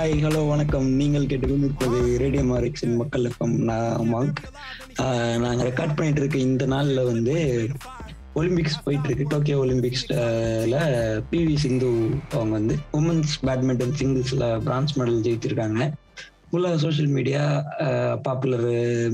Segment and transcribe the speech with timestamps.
[0.00, 0.86] Hi hello வணக்கம்.
[0.98, 3.56] நீங்கள் கேட்டுக்கொண்டிருப்பது ரேடியோ மாரிக்ஸின் மக்கள் எஃப்எம்.
[3.68, 4.38] நான் மாங்க்
[5.42, 7.34] நாங்கள் ரெக்கார்ட் பண்ணிட்டு இருக்க இந்த நாளில் வந்து
[8.34, 10.14] ஒலிம்பிக்ஸ் போயிட்டு இருக்கு டோக்கியோ ஒலிம்பிக்ஸ்ல
[11.30, 11.90] பிவி சிந்து
[12.32, 15.80] அவங்க வந்து உமன்ஸ் பேட்மிண்டன் சிங்கிள்ஸ்ல பிரான்ஸ் மெடல் ஜெயிச்சிருக்காங்க.
[16.48, 17.42] ஃபுல்லாக சோஷியல் மீடியா
[18.22, 18.68] பாப்புலர்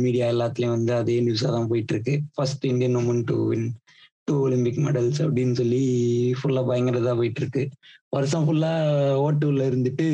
[0.05, 3.69] மீடியா எல்லாத்துலேயும் வந்து அதே நியூஸாக தான் போயிட்டு இருக்கு first Indian woman to win
[4.29, 5.81] two Olympic medals அப்படின்னு சொல்லி
[6.39, 7.63] ஃபுல்லாக பயங்கரதா போயிட்டு இருக்கு
[8.09, 8.71] வருஷம் ஃபுல்லா
[9.25, 10.07] ஓட்டுல இருந்துட்டு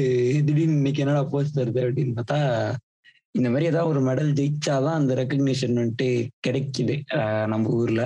[0.46, 2.38] திடீர்னு இன்னைக்கு என்னடா போஸ்ட் தருது அப்படின்னு பார்த்தா
[3.34, 6.08] இந்த மாதிரி ஏதாவது ஒரு மெடல் ஜெயிச்சாதான் அந்த ரெக்கக்னிஷன் வந்துட்டு
[6.46, 6.96] கிடைக்குது
[7.46, 8.02] நம்ம ஊர்ல.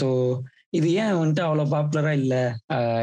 [0.00, 0.08] ஸோ
[0.70, 2.42] இது ஏன் வந்துட்டு அவ்வளோ பாப்புலரா இல்லை?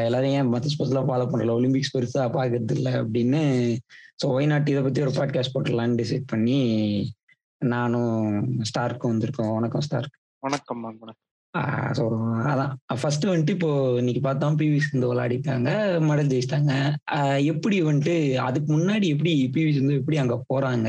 [0.06, 1.56] எல்லாரும் ஏன் மற்ற ஸ்போர்ட்ஸ்லாம் ஃபாலோ பண்ணல?
[1.58, 3.42] ஒலிம்பிக்ஸ் பெருசா பார்க்கறது இல்லை அப்படின்னு
[4.22, 6.60] ஸோ ஒய்நாட் இதை பத்தி ஒரு பாட்காஸ்ட் போட்டுடலான்னு டிசைட் பண்ணி
[7.62, 8.14] நானும்
[8.70, 9.54] ஸ்டார்க்கும் வந்திருக்கோம்.
[9.54, 11.27] வணக்கம் ஸ்டார்க் வணக்கம் வணக்கம்.
[11.98, 12.04] ஸோ
[12.52, 12.72] அதான்.
[13.00, 13.70] ஃபர்ஸ்ட் வந்துட்டு இப்போ
[14.00, 15.70] இன்னைக்கு பார்த்தோம் பிவி சிந்து விளையாடிட்டாங்க
[16.08, 16.72] மெடல் ஜெயிச்சிட்டாங்க.
[17.52, 20.88] எப்படி வந்துட்டு அதுக்கு முன்னாடி எப்படி பிவி சிந்து எப்படி அங்க போறாங்க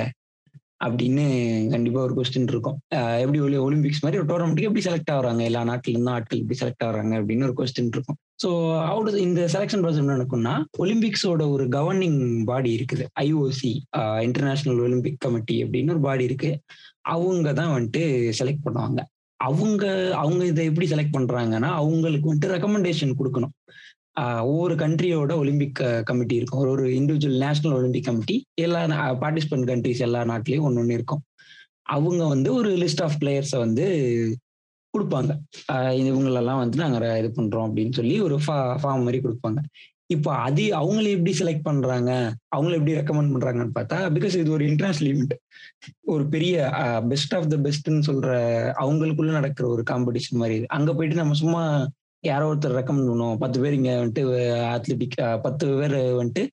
[0.85, 1.23] அப்படின்னு
[1.71, 2.77] கண்டிப்பா ஒரு கொஸ்டின் இருக்கும்.
[3.23, 5.41] எப்படி ஒலி ஒலிம்பிக்ஸ் மாதிரி ஒரு டோர்னமெண்ட்டுக்கு எப்படி செலக்ட் ஆகுறாங்க?
[5.49, 8.17] எல்லா நாட்டுல இருந்தும் ஆட்கள் எப்படி செலக்ட் ஆகுறாங்க அப்படின்னு ஒரு கொஸ்டின் இருக்கும்.
[8.43, 8.49] ஸோ
[8.89, 10.53] அவுட் இந்த செலெக்ஷன் ப்ராசஸ் என்ன நடக்கும்னா
[10.83, 13.05] ஒலிம்பிக்ஸோட ஒரு கவர்னிங் பாடி இருக்குது.
[13.25, 13.71] ஐஓசி
[14.27, 16.51] இன்டர்நேஷனல் ஒலிம்பிக் கமிட்டி அப்படின்னு ஒரு பாடி இருக்கு.
[17.15, 18.03] அவங்க தான் வந்துட்டு
[18.39, 19.01] செலக்ட் பண்ணுவாங்க.
[19.47, 19.83] அவங்க
[20.23, 23.53] அவங்க இதை எப்படி செலக்ட் பண்றாங்கன்னா அவங்களுக்கு வந்துட்டு ரெக்கமெண்டேஷன் கொடுக்கணும்.
[24.49, 26.61] ஒவ்வொரு கண்ட்ரியோட ஒலிம்பிக் கமிட்டி இருக்கும்.
[26.63, 28.81] ஒரு ஒரு இண்டிவிஜுவல் நேஷனல் ஒலிம்பிக் கமிட்டி எல்லா
[29.23, 31.23] பார்ட்டிசிபென்ட் கண்ட்ரிஸ் எல்லா நாட்டிலையும் ஒன்று ஒன்று இருக்கும்.
[31.95, 33.85] அவங்க வந்து ஒரு லிஸ்ட் ஆஃப் பிளேயர்ஸை வந்து
[34.93, 35.31] கொடுப்பாங்க.
[36.01, 39.61] இவங்களெல்லாம் வந்து நாங்கள் இது பண்ணுறோம் அப்படின்னு சொல்லி ஒரு ஃபார்ம் மாதிரி கொடுப்பாங்க.
[40.15, 42.11] இப்போ அது அவங்கள எப்படி செலக்ட் பண்றாங்க?
[42.55, 45.35] அவங்கள எப்படி ரெக்கமெண்ட் பண்றாங்கன்னு பார்த்தா பிகாஸ் இது ஒரு இன்டர்நேஷனல் ஈவெண்ட்
[46.13, 46.55] ஒரு பெரிய
[47.11, 48.29] பெஸ்ட் ஆஃப் த பெஸ்ட்னு சொல்ற
[48.83, 50.67] அவங்களுக்குள்ள நடக்கிற ஒரு காம்படிஷன் மாதிரி இது.
[50.77, 51.61] அங்க போயிட்டு நம்ம சும்மா
[52.23, 53.37] யாரோ ஒருத்தர் ரெக்கமெண்ட் பண்ணுவோம்.
[53.43, 54.23] பத்து பேர் இங்க வந்துட்டு
[54.75, 56.43] அத்லெட்டிக் பத்து பேர் வந்துட்டு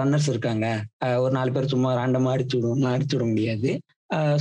[0.00, 0.66] ரன்னர்ஸ் இருக்காங்க.
[1.24, 2.86] ஒரு நாலு பேர் சும்மா ரேண்டமா அடிச்சு விடுவோம்.
[2.94, 3.70] அடிச்சு விட முடியாது.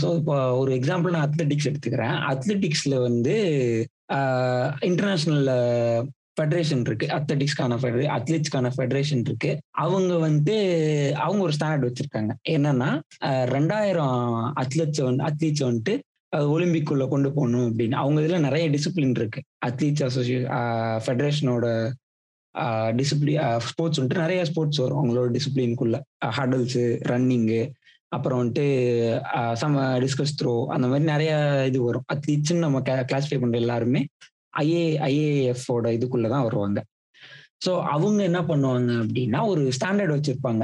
[0.02, 2.16] ஸோ இப்போ ஒரு எக்ஸாம்பிள் நான் அத்லெட்டிக்ஸ் எடுத்துக்கிறேன்.
[2.32, 3.36] அத்லெட்டிக்ஸ்ல வந்து
[4.90, 5.46] இன்டர்நேஷ்னல்
[6.42, 7.78] ஃபெடரேஷன் இருக்கு அத்லெட்டிக்ஸ்க்கான
[8.18, 9.52] அத்லீட்ஸ்க்கான ஃபெடரேஷன் இருக்கு.
[9.86, 10.56] அவங்க வந்து
[11.26, 12.32] அவங்க ஒரு ஸ்டாண்டர்ட் வச்சிருக்காங்க.
[12.50, 12.92] என்னன்னா
[13.56, 14.22] ரெண்டாயிரம்
[14.64, 15.96] அத்லெட்ஸ் வந்து அத்லீட்ஸ் வந்துட்டு
[16.54, 17.96] ஒலிம்பிக் உள்ள கொண்டு போகணும் அப்படின்னு.
[18.04, 19.42] அவங்க இதுல நிறைய டிசிப்ளின் இருக்கு.
[19.68, 20.40] அத்லீட்ஸ் அசோசியே
[21.06, 21.68] ஃபெடரேஷனோட
[23.00, 25.98] டிசிப்ளின் ஸ்போர்ட்ஸ் வந்துட்டு நிறைய ஸ்போர்ட்ஸ் வரும் அவங்களோட டிசிப்ளின்குள்ள
[26.38, 27.62] ஹடல்ஸு ரன்னிங்கு
[28.16, 28.66] அப்புறம் வந்துட்டு
[29.62, 31.34] சம டிஸ்கஸ் த்ரோ அந்த மாதிரி நிறைய
[31.70, 32.06] இது வரும்.
[32.14, 34.02] அத்லீட்ஸ்ன்னு நம்ம கிளாஸிஃபை பண்ற எல்லாருமே
[34.60, 36.84] ஐஏ ஐஏஎஃபோட இதுக்குள்ளதான் வருவாங்க.
[37.66, 40.64] ஸோ அவங்க என்ன பண்ணுவாங்க அப்படின்னா ஒரு ஸ்டாண்டர்ட் வச்சிருப்பாங்க.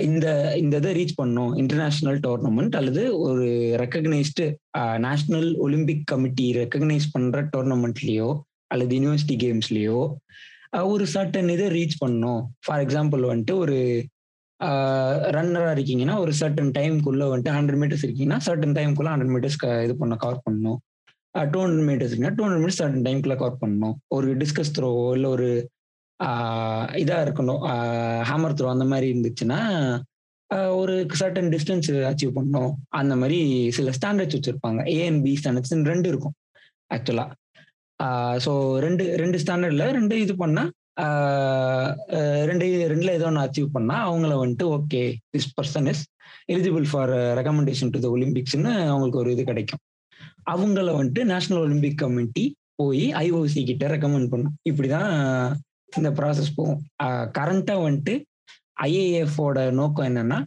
[0.00, 0.26] இந்த
[0.56, 3.46] இந்த இதை ரீச் பண்ணும் இன்டர்நேஷ்னல் டோர்னமெண்ட் அல்லது ஒரு
[3.82, 4.46] recognised
[4.98, 8.28] national Olympic committee recognise பண்ற டோர்னமெண்ட்லயோ
[8.66, 10.00] அல்லது யூனிவர்சிட்டி கேம்ஸ்லயோ
[10.92, 13.78] ஒரு சர்டன் இதை ரீச் பண்ணும் ஃபார் எக்ஸாம்பிள் வந்துட்டு ஒரு
[15.36, 20.16] ரன்னராக இருக்கீங்கன்னா ஒரு சர்டன் டைம்குள்ள வந்துட்டு ஹண்ட்ரட் மீட்டர்ஸ் இருக்கீங்கன்னா சர்டன் டைம்குள்ள ஹண்ட்ரட் மீட்டர்ஸ் இது பண்ண
[20.16, 20.78] கவர் பண்ணணும்.
[21.52, 23.96] Two hundred metres two hundred metres certain டைம்குள்ள cover பண்ணணும்.
[24.16, 25.48] ஒரு டிஸ்கஸ் த்ரோவோ இல்லை ஒரு
[27.02, 27.60] இதாக இருக்கணும்.
[28.28, 29.60] ஹேமர் த்ரோ அந்த மாதிரி இருந்துச்சுன்னா
[30.80, 32.72] ஒரு சர்டன் டிஸ்டன்ஸ் அச்சீவ் பண்ணணும்.
[33.00, 33.38] அந்த மாதிரி
[33.76, 34.80] சில ஸ்டாண்டர்ட்ஸ் வச்சுருப்பாங்க.
[34.96, 36.36] ஏ அண்ட் பி ஸ்டாண்டர்ட்ஸ் ரெண்டு இருக்கும்
[36.96, 37.30] ஆக்சுவலாக
[38.44, 38.52] ஸோ
[38.84, 40.70] ரெண்டு ரெண்டு ஸ்டாண்டர்டில் ரெண்டு இது பண்ணால்
[42.50, 45.02] ரெண்டு ரெண்டுல ஏதோ ஒன்று அச்சீவ் பண்ணால் அவங்கள வந்துட்டு okay
[45.34, 46.02] this person is
[46.54, 49.82] eligible for recommendation to the ஒலிம்பிக்ஸ்னு அவங்களுக்கு ஒரு இது கிடைக்கும்.
[50.52, 52.44] அவங்கள வந்துட்டு நேஷனல் ஒலிம்பிக் கமிட்டி
[52.80, 54.54] போய் ஐஓசி கிட்ட ரெக்கமெண்ட் பண்ணும்.
[54.70, 55.10] இப்படிதான்
[55.98, 56.80] இந்த ப்ராசஸ் போகும்.
[57.38, 58.14] கரண்டா வந்துட்டு
[58.88, 60.38] ஐஏஎஃபோட நோக்கம் என்னன்னா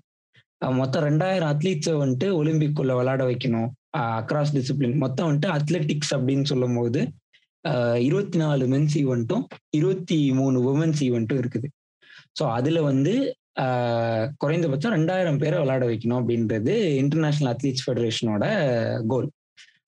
[0.79, 3.69] மொத்தம் ரெண்டாயிரம் அத்லீட்ஸை வந்துட்டு ஒலிம்பிக்குள்ள விளையாட வைக்கணும்.
[4.21, 7.01] அக்ராஸ் டிசிப்ளின் மொத்தம் வந்துட்டு அத்லெட்டிக்ஸ் அப்படின்னு சொல்லும் போது
[8.07, 9.43] இருபத்தி நாலு மென்ஸ் ஈவெண்ட்டும்
[9.77, 11.67] இருபத்தி மூணு உமன்ஸ் ஈவெண்ட்டும் இருக்குது.
[12.37, 13.13] ஸோ அதுல வந்து
[14.41, 16.73] குறைந்தபட்சம் ரெண்டாயிரம் பேரை விளையாட வைக்கணும் அப்படின்றது
[17.03, 18.45] இன்டர்நேஷனல் அத்லீட்ஸ் ஃபெடரேஷனோட
[19.11, 19.27] கோல்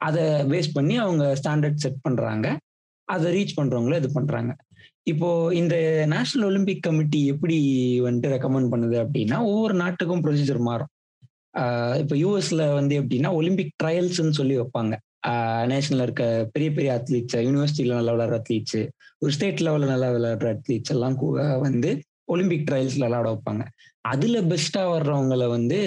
[0.07, 2.47] அதை பேஸ் பண்ணி அவங்க ஸ்டாண்டர்ட் செட் பண்ணுறாங்க
[3.07, 4.51] அதை ரீச் பண்ணுறவங்கள இது பண்ணுறாங்க
[5.11, 5.29] இப்போ
[5.61, 5.75] இந்த
[6.13, 7.57] நேஷனல் ஒலிம்பிக் கமிட்டி எப்படி
[8.05, 10.91] வந்துட்டு ரெக்கமெண்ட் பண்ணுது அப்படின்னா ஒவ்வொரு நாட்டுக்கும் ப்ரொசீஜர் மாறும்.
[12.01, 14.93] இப்போ யூஎஸ்ல வந்து எப்படின்னா ஒலிம்பிக் ட்ரையல்ஸ்ன்னு சொல்லி வைப்பாங்க.
[15.71, 16.23] நேஷனல்ல இருக்க
[16.53, 18.79] பெரிய பெரிய அத்லீட்ஸ் யூனிவர்சிட்டியில நல்லா விளையாடுற அத்லீட்ஸ்
[19.23, 21.17] ஒரு ஸ்டேட் லெவலில் நல்லா விளையாடுற அத்லீட்ஸ் எல்லாம்
[21.65, 21.91] வந்து
[22.33, 23.63] ஒலிம்பிக் ட்ரையல்ஸ்ல விளையாட வைப்பாங்க.
[24.11, 25.79] அதுல பெஸ்டா வர்றவங்களை வந்து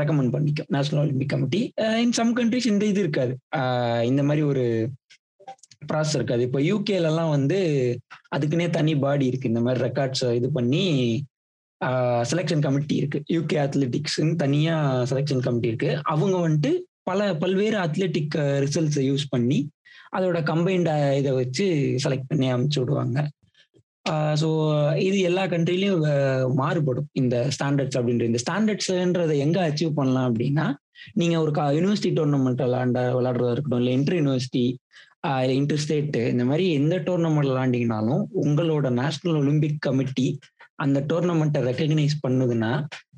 [0.00, 0.68] ரெக்கமெண்ட் பண்ணிக்கும்.
[0.76, 1.60] National Olympic committee
[2.04, 3.34] in some countries இந்த இது இருக்காது.
[4.10, 4.64] இந்த மாதிரி ஒரு
[5.90, 6.42] ப்ராசஸ் இருக்காது.
[6.48, 7.58] இப்போ யூகேலலாம் வந்து
[8.36, 9.50] அதுக்குன்னே தனி பாடி இருக்கு.
[9.52, 10.84] இந்த மாதிரி ரெக்கார்ட்ஸ் இது பண்ணி
[12.30, 13.18] செலெக்ஷன் கமிட்டி இருக்கு.
[13.36, 14.76] யூகே அத்லெட்டிக்ஸ்ன்னு தனியா
[15.10, 15.90] செலெக்ஷன் கமிட்டி இருக்கு.
[16.14, 16.72] அவங்க வந்துட்டு
[17.08, 18.34] பல பல்வேறு அத்லெட்டிக்
[18.64, 19.58] ரிசல்ட்ஸை யூஸ் பண்ணி
[20.16, 20.88] அதோட கம்பைன்ட்
[21.20, 21.66] இதை வச்சு
[22.04, 23.18] செலக்ட் பண்ணி அமுச்சு விடுவாங்க.
[24.34, 24.48] ஸோ
[24.98, 26.04] இது எல்லா கண்ட்ரிலையும்
[26.54, 30.66] மாறுபடும் இந்த ஸ்டாண்டர்ட்ஸ் அப்படின்ற இந்த ஸ்டாண்டர்ட்ஸ்ன்றதை எங்க அச்சீவ் பண்ணலாம் அப்படின்னா
[31.14, 34.64] நீங்க ஒரு யூனிவர்சிட்டி டோர்னமெண்ட் விளாண்ட விளாடுறதா இருக்கட்டும் இல்லை இன்டர் யூனிவர்சிட்டி
[35.40, 40.26] இல்லை இன்டர் ஸ்டேட்டு இந்த மாதிரி எந்த டோர்னமெண்ட் விளாண்டிங்கனாலும் உங்களோட நேஷனல் ஒலிம்பிக் கமிட்டி
[40.76, 42.72] அந்த டோர்னமெண்ட்டை ரெக்கக்னைஸ் பண்ணுதுன்னா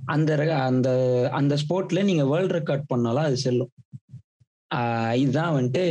[0.07, 0.31] அந்த
[0.63, 0.89] அந்த
[1.31, 3.73] அந்த ஸ்போர்ட்ல நீங்க வேர்ல்ட் ரெக்கார்ட் பண்ணாலும் அது செல்லும்.
[5.15, 5.83] இதுதான் வந்துட்டு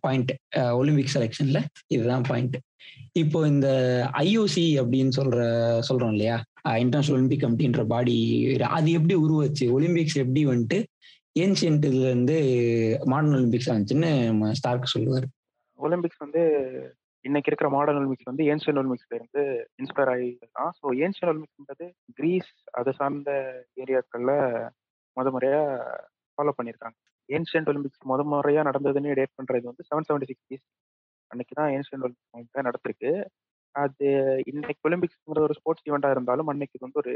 [0.00, 0.32] பாயிண்ட்
[0.72, 2.56] ஒலிம்பிக் செலெக்ஷன்ல இதுதான் பாயிண்ட்
[3.16, 3.68] இப்போ இந்த
[4.22, 5.40] ஐஓசி அப்படின்னு சொல்ற
[5.88, 6.36] சொல்றோம் இல்லையா?
[6.82, 8.16] இன்டர்நேஷனல் ஒலிம்பிக் கமிட்டின்ற பாடி
[8.76, 9.64] அது எப்படி உருவாச்சு?
[9.76, 10.78] ஒலிம்பிக்ஸ் எப்படி வந்துட்டு
[11.36, 12.36] ஏன்ஷியன்ட் இதுல இருந்து
[13.12, 14.10] மாடர்ன் ஒலிம்பிக்ஸ் ஆச்சுன்னு
[14.60, 15.26] ஸ்டார்க் சொல்லுவார்.
[15.78, 16.42] ஒலிம்பிக்ஸ் வந்து
[17.24, 19.42] இன்னைக்கு இருக்கிற மாடர்ன் ஒலிம்பிக்ஸ் வந்து ஏன்ஷியன் ஒலிம்பிக்ஸ்ல இருந்து
[19.82, 20.30] இன்ஸ்பயர் ஆகி
[20.80, 21.86] ஸோ ஏன்ஷியன் ஒலிம்பிக்ஸ்ன்றது
[22.18, 23.30] கிரீஸ் அதை சார்ந்த
[23.82, 24.32] ஏரியாக்கள்ல
[25.16, 25.62] முத முறையா
[26.38, 26.96] ஃபாலோ பண்ணியிருக்காங்க.
[27.28, 30.64] ஏன்ஷியன்ட் ஒலிம்பிக்ஸ் முத முறையா நடந்ததுன்னு டேட் பண்றது வந்து செவன் செவன்டி சிக்ஸ்
[31.34, 33.10] அன்னைக்கு தான் ஏன்ஷியன்ட் ஒலிம்பிக்ஸ் நடத்திருக்கு
[33.74, 34.06] அது
[34.50, 37.12] இன்னைக்கு ஒலிம்பிக்ஸ்ங்கிற ஒரு ஸ்போர்ட்ஸ் ஈவெண்ட்டாக இருந்தாலும் அன்னைக்கு வந்து ஒரு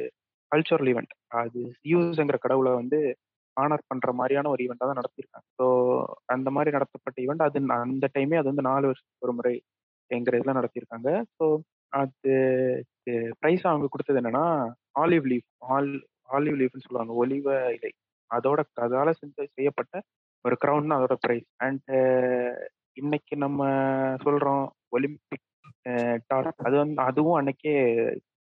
[0.52, 2.98] கல்ச்சுரல் ஈவெண்ட் அது சியூஸ்ங்கிற கடவுளை வந்து
[3.56, 5.66] ஆனர் பண்ணுற மாதிரியான ஒரு ஈவெண்ட்டாக தான் நடத்திருக்காங்க ஸோ
[6.28, 9.54] அந்த மாதிரி நடத்தப்பட்ட ஈவெண்ட் அது அந்த டைமே அது வந்து நாலு வருஷத்துக்கு ஒரு முறை
[10.10, 11.08] எங்கிற இதெல்லாம் நடத்தியிருக்காங்க.
[11.36, 11.46] ஸோ
[11.92, 12.32] அது
[13.40, 14.44] ப்ரைஸ் அவங்க கொடுத்தது என்னன்னா
[15.02, 15.90] ஆலிவ் லீஃப் ஆல்
[16.28, 17.92] ஆலிவ் லீஃப்னு சொல்லுவாங்க ஒலிவ இலை.
[18.30, 19.94] அதோட அதால செஞ்சு செய்யப்பட்ட
[20.44, 21.88] ஒரு க்ரௌன் அதோட ப்ரைஸ் அண்ட்
[22.98, 23.62] இன்னைக்கு நம்ம
[24.24, 25.44] சொல்றோம் ஒலிம்பிக்
[26.30, 27.74] டாஸ்க் அது வந்து அதுவும் அன்னைக்கே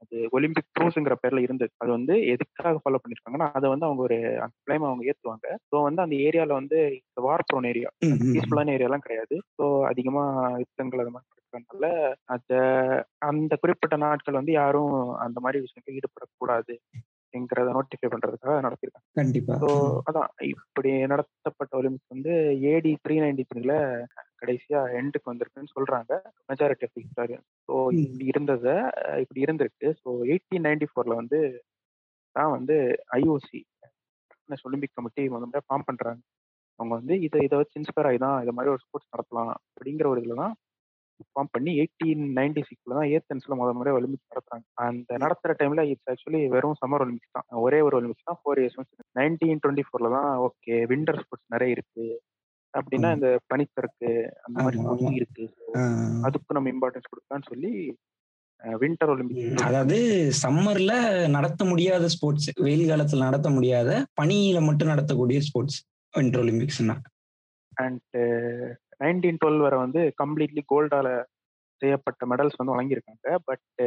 [0.03, 1.73] அது ஒலிம்பிக் ட்ரூஸ்ங்கிற பேர்ல இருந்தது.
[1.79, 6.05] அது வந்து எதுக்காக ஃபாலோ பண்ணிருக்காங்கன்னா அதை வந்து அவங்க ஒரு அந்த கிளைம் அவங்க ஏற்றுவாங்க ஸோ வந்து
[6.05, 6.79] அந்த ஏரியால வந்து
[7.27, 7.91] வார் ப்ரோன் ஏரியா
[8.27, 9.37] பீஸ்ஃபுல்லான ஏரியாலாம் கிடையாது.
[9.57, 10.25] ஸோ அதிகமா
[10.63, 11.91] யுத்தங்கள் அது மாதிரி இருக்கிறதுனால
[12.27, 12.55] அந்த
[13.23, 19.55] அந்த குறிப்பிட்ட நாட்கள் வந்து யாரும் அந்த மாதிரி விஷயங்கள் ஈடுபடக்கூடாது அப்படிங்கிறத நோட்டிஃபை பண்றதுக்காக நடத்திருக்காங்க கண்டிப்பா.
[19.63, 19.69] ஸோ
[20.09, 22.35] அதான் இப்படி நடத்தப்பட்ட ஒலிம்பிக்ஸ் வந்து
[22.73, 23.75] ஏடி த்ரீ நைன்டி த்ரீல
[24.43, 26.13] கடைசியா எண்டுக்கு வந்திருக்குன்னு சொல்றாங்க
[26.51, 28.77] மெஜாரிட்டி ஆஃப் ஹிஸ்டாரியன் ஸோ இப்படி இருந்ததை
[29.25, 29.89] இப்படி இருந்திருக்கு.
[30.03, 31.41] ஸோ எயிட்டீன் நைன்டி ஃபோர்ல வந்து
[32.37, 32.77] தான் வந்து
[33.21, 33.61] ஐஓசி
[34.69, 36.21] ஒலிம்பிக் கமிட்டி வந்து ஃபார்ம் பண்றாங்க.
[36.81, 40.21] அவங்க வந்து இதை இதை வச்சு இன்ஸ்பயர் ஆகி தான் இதை மாதிரி ஒரு ஸ்போர்ட்ஸ் நடத்தலாம் அப்படிங்கிற ஒரு
[40.23, 40.55] இதில் தான்
[41.29, 44.65] ஃபார்ம் பண்ணி எயிட்டீன் நைன்டி சிக்ஸ்ல தான் ஏத்தன்ஸ்ல முதல் முறை ஒலிம்பிக்ஸ் நடத்துறாங்க.
[44.87, 47.47] அந்த நடத்துற டைம்ல இட்ஸ் ஆக்சுவலி வெறும் சம்மர் ஒலிம்பிக்ஸ் தான்.
[47.65, 48.79] ஒரே ஒரு ஒலிம்பிக்ஸ் தான் ஃபோர் இயர்ஸ்
[49.21, 52.07] நைன்டீன் டுவெண்ட்டி ஃபோர்ல தான் ஓகே விண்டர் ஸ்போர்ட்ஸ் நிறைய இருக்கு.
[52.77, 54.09] அப்படின்னா இந்த பனிச்சறுக்கு
[54.45, 55.45] அந்த மாதிரி இருக்கு.
[56.27, 57.73] அதுக்கு நம்ம இம்பார்ட்டன்ஸ் கொடுக்கலாம்னு சொல்லி
[58.63, 59.97] வின்டர் ஒலிம்பிக்ஸ் அதாவது
[60.43, 60.93] சம்மர்ல
[61.29, 63.91] நடத்த முடியாத ஸ்போர்ட்ஸ் வெயில் காலத்துல நடத்த முடியாத
[64.21, 65.79] பனியில மட்டும் நடத்தக்கூடிய ஸ்போர்ட்ஸ்
[66.15, 66.97] வின்டர் ஒலிம்பிக்ஸ்னா
[67.73, 68.17] அண்ட்
[69.01, 71.09] நைன்டீன் டுவெல் வரை வந்து கம்ப்ளீட்லி கோல்டால
[71.83, 73.29] செய்யப்பட்ட மெடல்ஸ் வந்து வழங்கியிருக்காங்க.
[73.49, 73.83] பட்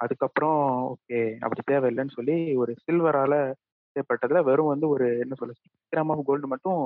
[0.00, 0.60] அதுக்கப்புறம்
[0.92, 3.34] ஓகே அப்படி தேவையில்லைன்னு சொல்லி ஒரு சில்வரால
[3.96, 5.54] செய்யப்பட்டதுல வெறும் வந்து ஒரு என்ன சொல்ல
[5.92, 6.80] கிராம் ஆஃப் கோல்டு மட்டும்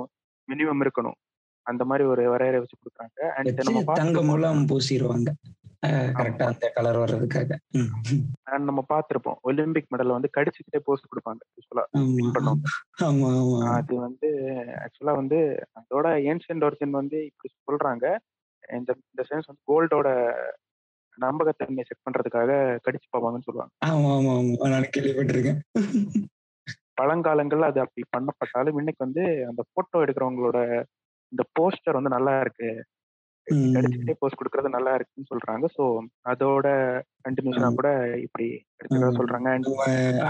[0.49, 1.17] மினிமம் இருக்கணும்.
[1.65, 3.19] அந்த மாதிரி ஒரு வரையறை வச்சு கொடுக்குறாங்க.
[3.37, 5.31] அண்ட் நம்ம தங்க மூலம் பூசிடுவாங்க
[6.19, 7.51] கரெக்டா அந்த கலர் வர்றதுக்காக.
[8.51, 9.37] அண்ட் நம்ம பார்த்திருப்போம்.
[9.41, 11.43] ஒலிம்பிக் மெடல் வந்து கடிச்சுக்கிட்டே போஸ்ட் கொடுப்பாங்க
[13.75, 14.29] அது வந்து
[14.85, 15.39] ஆக்சுவலா வந்து
[15.81, 18.05] அதோட ஏன்ஷியன்ட் ஒரிஜின் வந்து இப்படி சொல்றாங்க.
[18.77, 20.07] இந்த இந்த சென்ஸ் வந்து கோல்டோட
[21.17, 22.51] நம்பகத்தன்மையை செக் பண்றதுக்காக
[22.85, 23.73] கடிச்சு பார்ப்பாங்கன்னு சொல்லுவாங்க.
[23.85, 24.69] ஆமா ஆமா ஆமா.
[24.73, 25.59] நான் கேள்விப்பட்டிருக்கேன்.
[26.99, 30.59] பழங்காலங்கள்ல அது அப்படி பண்ணப்பட்டாலும் இன்னைக்கு வந்து அந்த போட்டோ எடுக்கிறவங்களோட
[31.31, 32.69] இந்த போஸ்டர் வந்து நல்லா இருக்கு.
[33.75, 35.65] கடிச்சுக்கிட்டே போஸ்ட் கொடுக்கறது நல்லா இருக்குன்னு சொல்றாங்க.
[35.75, 35.83] சோ
[36.31, 36.67] அதோட
[37.25, 37.89] கண்டினியூஷனா கூட
[38.25, 38.47] இப்படி
[38.79, 39.49] எடுத்துக்கிறதா சொல்றாங்க.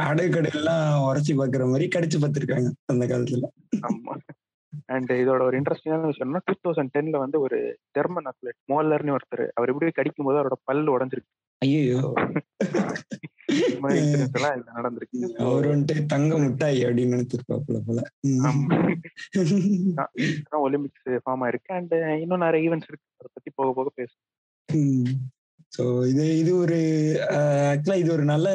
[0.03, 3.49] அடை கடையெல்லாம் உரைச்சி பாக்குற மாதிரி கடிச்சு பார்த்திருக்காங்க அந்த காலத்துல.
[3.89, 4.15] ஆமா.
[4.93, 7.57] அண்ட் இதோட ஒரு இன்ட்ரெஸ்டிங்கான விஷயம்னா டூ தௌசண்ட் டென்ல வந்து ஒரு
[7.97, 11.31] ஜெர்மன் அத்லெட் மோல்லர்னு ஒருத்தர் அவர் எப்படி கடிக்கும் போது அவரோட பல்லு உடஞ்சிருக்கு.
[11.61, 12.01] ஐயோ
[14.69, 15.19] நடந்திருக்கு.
[15.43, 17.99] அவர் வந்துட்டு தங்க முட்டாய் அப்படின்னு நினைச்சிருப்பாப்புல போல.
[20.61, 21.71] ஒலிம்பிக்ஸ் ஃபார்ம் ஆயிருக்கு.
[21.71, 23.07] அண்ட் இன்னும் நிறைய ஈவெண்ட்ஸ் இருக்கு.
[23.19, 24.23] அதை பத்தி போக போக பேசும்
[25.71, 26.77] ஸோ இது இது ஒரு
[27.71, 28.47] ஆக்சுவலா இது ஒரு நல்ல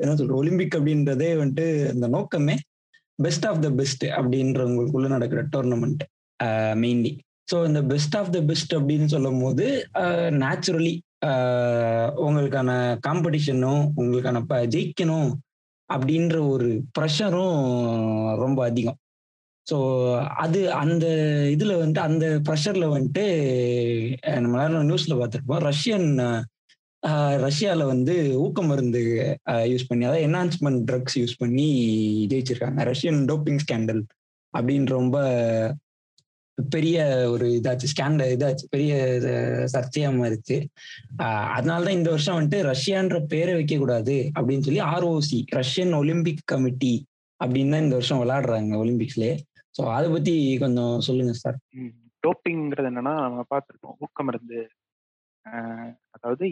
[0.00, 2.56] என்ன சொல்ற ஒலிம்பிக் அப்படின்றதே வந்துட்டு அந்த நோக்கமே
[3.18, 6.02] பெஸ்ட் ஆஃப் த பெஸ்ட் அப்படின்றவங்களுக்குள்ள நடக்கிற டோர்னமெண்ட்
[6.74, 7.12] மெயின்லி
[7.52, 9.66] ஸோ இந்த பெஸ்ட் ஆஃப் த பெஸ்ட் அப்படின்னு சொல்லும் போது
[10.42, 10.94] நேச்சுரலி
[12.26, 12.70] உங்களுக்கான
[13.06, 15.30] காம்படிஷனும் உங்களுக்கான ப ஜெயிக்கணும்
[15.90, 17.58] அப்படின்ற ஒரு ப்ரெஷரும்
[18.42, 18.98] ரொம்ப அதிகம்.
[19.70, 19.76] ஸோ
[20.44, 21.06] அது அந்த
[21.54, 23.24] இதில் வந்துட்டு அந்த ப்ரெஷரில் வந்துட்டு
[24.44, 25.64] நம்ம நியூஸில் பார்த்துருப்போம்.
[25.70, 26.08] ரஷ்யன்
[27.46, 29.02] ரஷ்யாவில் வந்து ஊக்க மருந்து
[29.72, 31.66] யூஸ் பண்ணி அதாவது என்ஹான்ஸ்மெண்ட் ட்ரக்ஸ் யூஸ் பண்ணி
[32.32, 32.80] ஜெயிச்சிருக்காங்க.
[32.90, 34.02] ரஷ்யன் டோப்பிங் ஸ்கேண்டல்
[34.54, 35.16] அப்படின்னு ரொம்ப
[36.70, 36.98] பெரிய
[37.30, 38.92] ஒரு இதாச்சு ஸ்கேண்ட இதாச்சு பெரிய
[39.74, 40.56] சர்ச்சையா மாறிச்சு.
[41.56, 46.94] அதனால தான் இந்த வருஷம் வந்துட்டு ரஷ்யான்ற பேரை வைக்க கூடாது அப்படின்னு சொல்லி ஆர்ஓசி ரஷ்யன் ஒலிம்பிக் கமிட்டி
[47.40, 49.34] அப்படின்னு தான் இந்த வருஷம் விளையாடுறாங்க ஒலிம்பிக்ஸ்லயே
[49.74, 51.58] ஸோ அதை பத்தி கொஞ்சம் சொல்லுங்க சார்
[52.22, 53.96] டோப்பிங்கிறது என்னன்னா நம்ம பார்த்துருக்கோம்.
[54.04, 54.58] ஊக்கமருந்து
[56.16, 56.46] அதாவது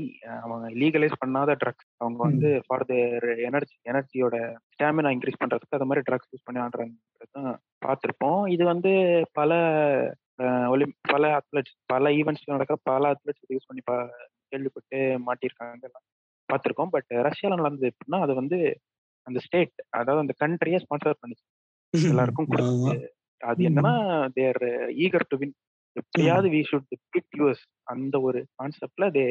[0.44, 4.36] அவங்க லீகலைஸ் பண்ணாத ட்ரக்ஸ் அவங்க வந்து ஃபார் தேர் எனர்ஜி எனர்ஜியோட
[4.74, 7.42] ஸ்டாமினா இன்க்ரீஸ் பண்றதுக்கு அது மாதிரி ட்ரக்ஸ் யூஸ் பண்ணி ஆடுறாங்கிறது
[7.86, 8.42] பார்த்துருப்போம்.
[8.54, 8.92] இது வந்து
[9.32, 9.52] பல
[10.72, 13.96] ஒலிம் பல அத்லெட்ஸ் பல ஈவெண்ட்ஸ்ல நடக்கிற பல அத்லெட்ஸ் யூஸ் பண்ணி பா
[14.52, 14.98] கேள்விப்பட்டு
[15.28, 15.86] மாட்டியிருக்காங்க
[16.48, 16.92] பார்த்துருக்கோம்.
[16.96, 18.58] பட் ரஷ்யாவில் நடந்தது எப்படின்னா அது வந்து
[19.26, 21.46] அந்த ஸ்டேட் அதாவது அந்த கண்ட்ரியே ஸ்பான்சர் பண்ணிச்சு.
[21.94, 22.50] எல்லாருக்கும்
[23.40, 23.94] அது என்னன்னா
[24.36, 24.60] தேர்
[25.04, 25.56] ஈகர் டு வின்
[25.96, 27.62] எப்படியாவது வி ஷுட் பிட் யூஎஸ்
[27.92, 29.24] அந்த ஒரு கான்செப்ட்ல they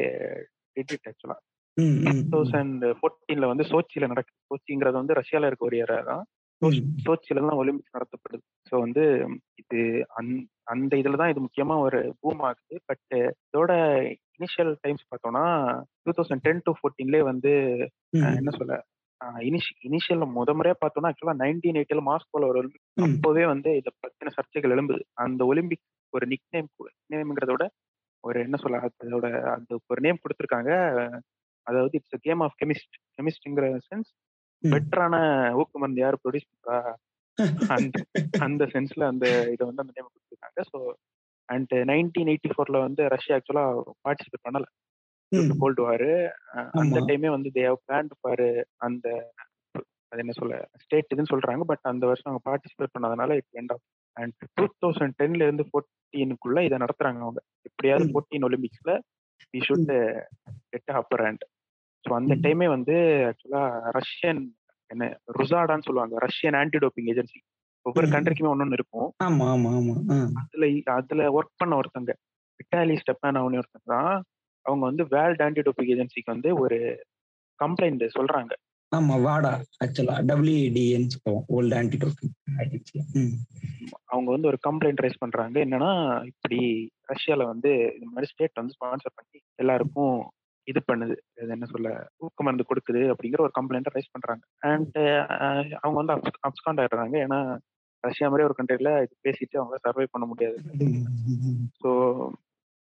[0.76, 1.36] did actually
[1.76, 6.22] two thousand ஃபோர்டீன்ல வந்து சோச்சியில நடக்குது சோச்சிங்கிறது வந்து ரஷ்யால இருக்க ஒரு ஏரியா தான்.
[7.06, 8.40] சோச்சியில தான் ஒலிம்பிக்ஸ் நடத்தப்படுது.
[8.68, 9.02] ஸோ வந்து
[9.62, 9.80] இது
[10.18, 10.30] அந்
[10.72, 12.76] அந்த இதுல தான் இது முக்கியமா ஒரு பூம் ஆகுது.
[12.88, 13.04] பட்
[13.48, 13.72] இதோட
[14.38, 15.44] இனிஷியல் டைம்ஸ் பார்த்தோம்னா
[16.06, 17.52] டூ தௌசண்ட் டென் டு ஃபோர்டீன்லேயே வந்து
[18.38, 18.78] என்ன சொல்ல
[19.44, 24.32] இனிஷி இனிஷியல் முத முறையா பார்த்தோம்னா ஆக்சுவலா நைன்டீன் எயிட்டில மாஸ்கோல ஒரு ஒலிம்பிக் அப்போவே வந்து இதை பத்தின
[24.36, 25.02] சர்ச்சைகள் எழும்புது.
[25.24, 25.84] அந்த ஒலிம்பிக்
[26.16, 26.68] ஒரு நிக் நேம்
[27.12, 27.66] நேம்ங்கிறத விட
[28.24, 30.70] ஒரு என்ன சொல்ல அதோட அந்த ஒரு நேம் கொடுத்துருக்காங்க.
[31.66, 34.10] அதாவது இட்ஸ் கேம் ஆஃப் கெமிஸ்ட் கெமிஸ்ட்ங்கிற சென்ஸ்
[34.62, 35.16] பெட்டரான
[35.60, 36.78] ஊக்கமருந்து யார் ப்ரொடியூஸ் பண்றா?
[37.74, 37.96] அந்த
[38.46, 40.60] அந்த சென்ஸ்ல அந்த இதை வந்து அந்த நேம் கொடுத்துருக்காங்க.
[40.70, 40.78] ஸோ
[41.48, 43.64] அண்ட் நைன்டீன் எயிட்டி ஃபோர்ல வந்து ரஷ்யா ஆக்சுவலா
[44.04, 44.66] பார்ட்டிசிபேட் பண்ணல.
[45.62, 46.08] கோல்டு வார்
[46.80, 46.98] அந்த.
[47.08, 48.44] டைமே வந்து தேவ் பிளான் ஃபார்
[48.86, 49.06] அந்த
[50.12, 51.64] அது என்ன சொல்ல ஸ்டேட் இதுன்னு சொல்றாங்க.
[51.70, 53.84] பட் அந்த வருஷம் அவங்க பார்ட்டிசிபேட் பண்ணதுனால it end of
[54.16, 58.06] and two thousand டென்ல இருந்து ஃபோர்டீனுக்குள்ள இதை நடத்துறாங்க அவங்க எப்படியாவது.
[58.12, 58.92] Fourteen ஒலிம்பிக்ஸ்ல
[59.54, 59.90] we should
[60.72, 61.44] get upper hand
[62.04, 62.32] so அந்த.
[62.44, 62.94] டைமே வந்து
[63.30, 63.62] ஆக்சுவலா
[63.96, 64.42] ரஷ்யன்
[64.90, 65.04] என்ன
[65.36, 67.38] ருசாடான்னு சொல்லுவாங்க ரஷ்யன் ஆன்டி டோப்பிங் ஏஜென்சி
[67.86, 68.06] ஒவ்வொரு.
[68.12, 69.94] கண்ட்ரிக்குமே ஒன்னொன்னு இருக்கும் ஆமா ஆமா ஆமா.
[70.42, 72.12] அதுல அதுல ஒர்க் பண்ண ஒருத்தங்க
[72.60, 74.12] விட்டாலி ஸ்டெப்பான் அவனி ஒருத்தங்க தான்
[74.66, 76.78] அவங்க வந்து வேர்ல்ட் ஆன்டி டோப்பிங் ஏஜென்சிக்கு வந்து ஒரு
[77.60, 78.52] கம்ப்ளைண்ட் சொல்றாங்க
[78.92, 79.50] ஆமா வாடா
[79.84, 82.34] ஆக்சுவலா டபிள்யூடிஎன்னு சொல்லுவோம் ஓல்டு ஆன்டிடோபிக்
[84.12, 85.56] அவங்க வந்து ஒரு கம்ப்ளைண்ட் ரைஸ் பண்றாங்க.
[85.66, 85.90] என்னன்னா
[86.30, 86.58] இப்படி
[87.12, 90.16] ரஷ்யால வந்து இந்த மாதிரி ஸ்டேட் வந்து ஸ்பான்சர் பண்ணி எல்லாருக்கும்
[90.68, 91.14] இது பண்ணுது.
[91.54, 91.88] என்ன சொல்ல
[92.24, 94.44] ஊக்க மருந்து கொடுக்குது அப்படிங்கிற ஒரு கம்ப்ளைண்ட் ரைஸ் பண்றாங்க.
[94.70, 94.98] அண்ட்
[95.82, 96.14] அவங்க வந்து
[96.48, 97.16] அப்ஸ்காண்ட் ஆயிடுறாங்க.
[97.26, 97.40] ஏன்னா
[98.04, 100.58] ரஷ்யா மாதிரி ஒரு கண்ட்ரில இது பேசிட்டு அவங்க சர்வை பண்ண முடியாது.
[101.80, 101.90] ஸோ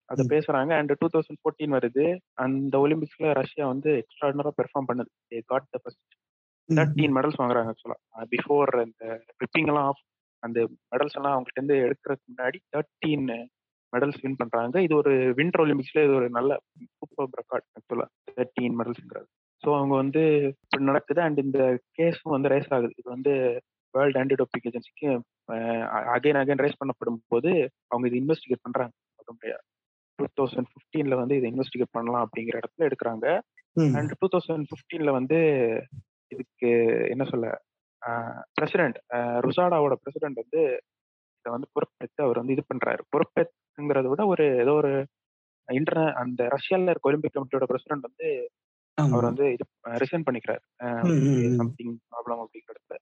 [0.10, 0.24] அதை.
[0.33, 0.72] பேசுறாங்க.
[0.79, 2.05] அண்ட் டூ தௌசண்ட் ஃபோர்டீன் வருது.
[2.45, 5.12] அந்த ஒலிம்பிக்ஸ்ல ரஷ்யா வந்து எக்ஸ்ட்ராடனரா பெர்ஃபார்ம் பண்ணுது.
[5.51, 6.13] Got the first
[6.69, 7.98] thirteen medals வாங்குறாங்க ஆக்சுவலா
[8.33, 9.05] பிஃபோர் அந்த
[9.43, 10.03] ரிப்பிங் எல்லாம் ஆஃப்
[10.43, 10.60] அந்த
[10.93, 13.27] மெடல்ஸ் எல்லாம் அவங்ககிட்ட இருந்து எடுக்கிறதுக்கு முன்னாடி தேர்ட்டீன்
[13.93, 14.75] மெடல்ஸ் வின் பண்றாங்க.
[14.86, 16.51] இது ஒரு வின்டர் ஒலிம்பிக்ஸ்ல இது ஒரு நல்ல
[17.00, 19.27] சூப்பர் ரெக்கார்ட் ஆக்சுவலா தேர்ட்டீன் மெடல்ஸ்ங்கிறது
[19.63, 20.22] ஸோ அவங்க வந்து
[20.63, 21.22] இப்படி நடக்குது.
[21.25, 21.60] அண்ட் இந்த
[22.00, 22.93] கேஸும் வந்து ரேஸ் ஆகுது.
[23.01, 23.33] இது வந்து
[23.93, 25.10] வேர்ல்டு ஆன்டி டோப்பிக் ஏஜென்சிக்கு
[26.13, 27.51] அகைன் அகைன் ரேஸ் பண்ணப்படும் போது
[27.91, 28.93] அவங்க இது இன்வெஸ்டிகேட் பண்றாங்க.
[30.23, 33.25] டூ தௌசண்ட் ஃபிஃப்டீன்ல வந்து இதை இன்வெஸ்டிகேட் பண்ணலாம் அப்படிங்கிற இடத்துல எடுக்கிறாங்க.
[33.97, 35.37] அண்ட் டூ தௌசண்ட் ஃபிஃப்டீன்ல வந்து
[36.31, 36.69] இதுக்கு
[37.13, 37.47] என்ன சொல்ல
[38.57, 38.97] பிரசிடென்ட்
[39.45, 40.61] ருசாடாவோட பிரசிடென்ட் வந்து
[41.39, 43.01] இதை வந்து பொறுப்பேற்று அவர் வந்து இது பண்றாரு.
[43.13, 44.91] பொறுப்பேற்றுங்கிறத விட ஒரு ஏதோ ஒரு
[45.67, 48.29] இன்டர்நே அந்த ரஷ்யால இருக்க ஒலிம்பிக் கமிட்டியோட பிரசிடென்ட் வந்து
[48.97, 49.63] அவர் வந்து இது
[50.03, 50.61] ரிசைன் பண்ணிக்கிறாரு.
[51.59, 52.97] சம்திங் ப்ராப்ளம் அப்படிங்கிறத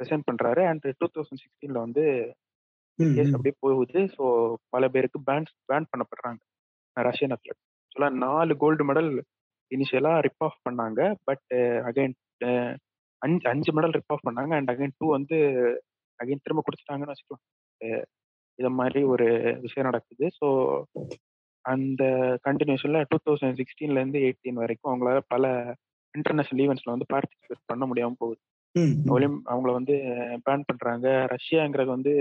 [0.00, 0.62] ரிசைன் பண்றாரு.
[0.70, 2.04] அண்ட் டூ தௌசண்ட் சிக்ஸ்டீன்ல வந்து
[2.98, 4.00] கேஸ் அப்படியே போகுது.
[4.16, 4.24] ஸோ
[4.74, 6.40] பல பேருக்கு பேன் பேன் பண்ணப்படுறாங்க.
[7.08, 9.10] ரஷ்யன் அத்லட் ஆக்சுவலா நாலு gold medal
[9.70, 11.00] initially rip off பண்ணாங்க.
[11.24, 11.46] பட்
[11.88, 12.14] அகைன்
[13.22, 14.52] அஞ்சு அஞ்சு மெடல் ரிப் ஆஃப் பண்ணாங்க.
[14.58, 15.36] அண்ட் அகைன் டூ வந்து
[16.20, 17.44] அகைன் திரும்ப கொடுத்துட்டாங்கன்னு வச்சுக்கலாம்
[18.58, 19.26] இத மாதிரி ஒரு
[19.64, 20.26] விஷயம் நடக்குது.
[20.38, 20.46] ஸோ
[21.64, 22.02] அந்த
[22.46, 25.46] கண்டினியூஷன்ல டூ தௌசண்ட் சிக்ஸ்டீன்ல இருந்து எயிட்டீன் வரைக்கும் அவங்களால பல
[26.14, 28.40] இன்டர்நேஷனல் ஈவெண்ட்ஸ்ல வந்து பார்ட்டிசிபேட் பண்ண முடியாம போகுது.
[29.14, 29.94] ஒலிம் அவங்கள வந்து
[30.46, 31.06] பேன் பண்றாங்க.
[31.34, 32.12] ரஷ்யாங்கிறது வந்து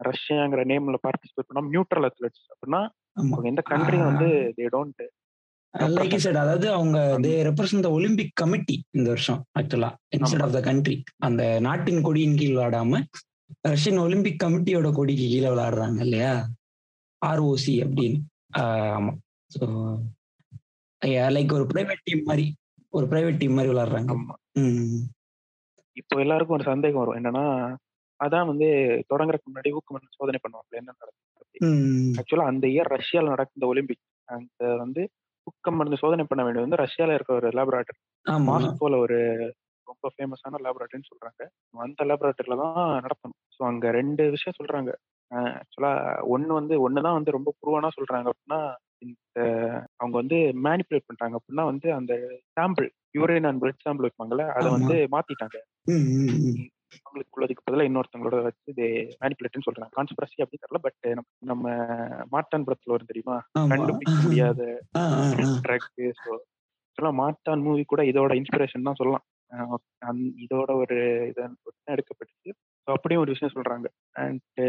[0.00, 2.80] ரஷ்யாங்கிற நேம்ல பார்ட்டிசிபேட் பண்ணா நியூட்ரல் அத்லெட்ஸ் அப்படின்னா
[3.16, 5.02] அவங்க எந்த கண்ட்ரியும் வந்து தே டோன்ட்
[5.94, 10.96] லைக் சார் அதாவது அவங்க தே ரெப்ரசன்ட் ஒலிம்பிக் கமிட்டி இந்த வருஷம் ஆக்சுவலா இன்ஸ்டெட் ஆஃப் த கண்ட்ரி
[11.20, 13.00] அந்த நாட்டின் கொடியின் கீழ் விளையாடாம
[13.68, 16.32] ரஷ்யன் ஒலிம்பிக் கமிட்டியோட கொடிக்கு கீழே விளையாடுறாங்க இல்லையா?
[17.22, 18.18] ஆர்ஓசி அப்படின்னு.
[18.96, 19.12] ஆமா.
[19.50, 19.64] ஸோ
[21.36, 22.46] லைக் ஒரு பிரைவேட் டீம் மாதிரி
[22.92, 24.12] ஒரு பிரைவேட் டீம் மாதிரி விளையாடுறாங்க
[25.96, 27.18] இப்போ எல்லாருக்கும் ஒரு சந்தேகம் வரும்.
[27.20, 27.44] என்னன்னா
[28.22, 28.68] அதான் வந்து
[29.12, 31.20] தொடங்குறதுக்கு முன்னாடி ஊக்கமருந்து சோதனை பண்ணுவாங்க என்ன நடக்குது
[32.16, 34.02] ஆக்சுவலா அந்த இயர் ரஷ்யால நடந்த ஒலிம்பிக்.
[34.28, 35.02] அந்த வந்து
[35.46, 37.98] ஊக்கம் மருந்து சோதனை பண்ண வேண்டியது வந்து ரஷ்யால இருக்க ஒரு லேபரேட்டரி
[38.48, 39.18] மாஸ்கோல ஒரு
[39.86, 41.42] ரொம்ப ஃபேமஸான லேபரேட்டரின்னு சொல்றாங்க.
[41.78, 43.40] அந்த லேபரேட்டரியில தான் நடத்தணும்.
[43.56, 44.92] ஸோ அங்க ரெண்டு விஷயம் சொல்றாங்க.
[45.60, 45.92] ஆக்சுவலா
[46.34, 48.60] ஒன்னு வந்து ஒண்ணுதான் வந்து ரொம்ப ப்ரூவனா சொல்றாங்க அப்படின்னா
[49.06, 49.38] இந்த
[50.00, 50.36] அவங்க வந்து
[50.66, 52.12] மேனிப்புலேட் பண்றாங்க அப்படின்னா வந்து அந்த
[52.56, 55.56] sample urine and blood sample வைப்பாங்கல்ல அதை வந்து மாத்திட்டாங்க.
[56.98, 58.86] அவங்களுக்கு உள்ளதுக்கு பதிலாக இன்னொருத்தவங்களோட வச்சு இது
[59.22, 59.92] மேனிப்புலேட்னு சொல்றாங்க.
[59.98, 61.08] கான்ஸ்பிரசி அப்படி தெரியல பட்
[61.50, 61.64] நம்ம
[62.34, 63.36] மாட்டான் படத்துல வரும் தெரியுமா?
[63.72, 64.60] கண்டுபிடிக்க முடியாத
[65.66, 65.90] ட்ரக்
[66.22, 66.32] ஸோ
[66.98, 69.24] சொல்லலாம் மாட்டான் மூவி கூட இதோட இன்ஸ்பிரேஷன் தான் சொல்லலாம்.
[70.44, 70.96] இதோட ஒரு
[71.30, 71.44] இதை
[71.94, 72.50] எடுக்கப்பட்டுச்சு.
[72.86, 73.88] ஸோ அப்படியும் ஒரு விஷயம் சொல்றாங்க.
[74.24, 74.60] அண்ட்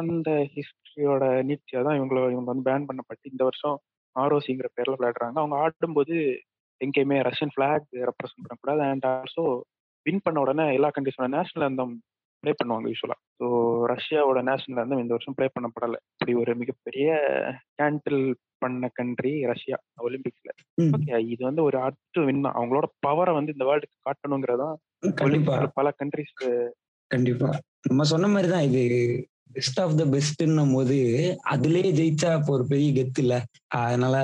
[0.00, 3.76] அந்த ஹிஸ்டரியோட நீட்சியாக தான் இவங்கள இவங்க வந்து பேன் பண்ணப்பட்டு இந்த வருஷம்
[4.16, 5.36] ஆர்ஓசிங்கிற பேர்ல விளையாடுறாங்க.
[5.42, 6.16] அவங்க ஆடும்போது
[6.80, 8.82] எங்கேயுமே ரஷ்யன் ஃபிளாக் ரெப்ரசென்ட் பண்ணக்கூடாது.
[8.92, 9.44] அண்ட் ஆல்சோ
[10.06, 11.94] வின் பண்ண உடனே எல்லா கண்ட்ரிஸோட நேஷனல் அந்தம்
[12.44, 13.46] ப்ளே பண்ணுவாங்க யூஸ்வலா ஸோ
[13.86, 15.98] ரஷ்யாவோட நேஷனல் அந்தம் இந்த வருஷம் ப்ளே பண்ணப்படலை.
[16.12, 17.08] இப்படி ஒரு மிகப்பெரிய
[17.80, 18.22] கேண்டில்
[18.58, 20.50] பண்ண கண்ட்ரி ரஷ்யா ஒலிம்பிக்ஸ்ல.
[20.96, 22.54] ஓகே இது வந்து ஒரு அடுத்து வின் தான்.
[22.54, 23.98] அவங்களோட பவரை வந்து இந்த வேர்ல்டுக்கு
[25.20, 26.36] ஒலிம்பிக்ஸ்ல பல கண்ட்ரிஸ்
[27.10, 27.50] கண்டிப்பா.
[27.88, 28.82] நம்ம சொன்ன மாதிரிதான் இது
[29.50, 30.96] பெஸ்ட் ஆஃப் த பெஸ்ட்ன்னும் போது
[31.50, 33.34] அதுலயே ஜெயிச்சா இப்போ ஒரு பெரிய கெத்து இல்ல.
[33.68, 34.16] அதனால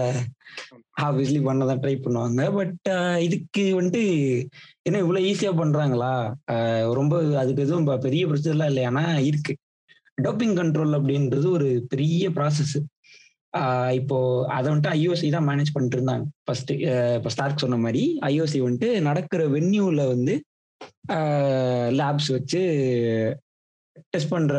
[1.01, 2.53] ஆப்வியஸ்லி பண்ணதான் ட்ரை பண்ணுவாங்க.
[2.53, 2.87] பட்
[3.23, 4.03] இதுக்கு வந்துட்டு
[4.83, 6.13] என்ன இவ்வளவு ஈஸியா பண்றாங்களா?
[6.93, 8.85] ரொம்ப அதுக்கு எதுவும் ப- பெரிய பிரச்சனை எல்லாம் இல்லை.
[8.85, 9.57] ஆனா இருக்கு.
[10.23, 12.77] டோப்பிங் கண்ட்ரோல் அப்படின்றது ஒரு பெரிய ப்ராசஸ்
[13.93, 19.01] இப்போ அதை வந்துட்டு ஐஓசி தான் மேனேஜ் பண்ணிட்டு இருந்தாங்க ஃபர்ஸ்ட் இப்போ ஸ்டார்க் சொன்ன மாதிரி ஐஓசி வந்துட்டு
[19.01, 20.35] நடக்கிற வென்யூல வந்து
[22.01, 22.63] லேப்ஸ் வச்சு
[24.13, 24.55] டெஸ்ட் பண்ற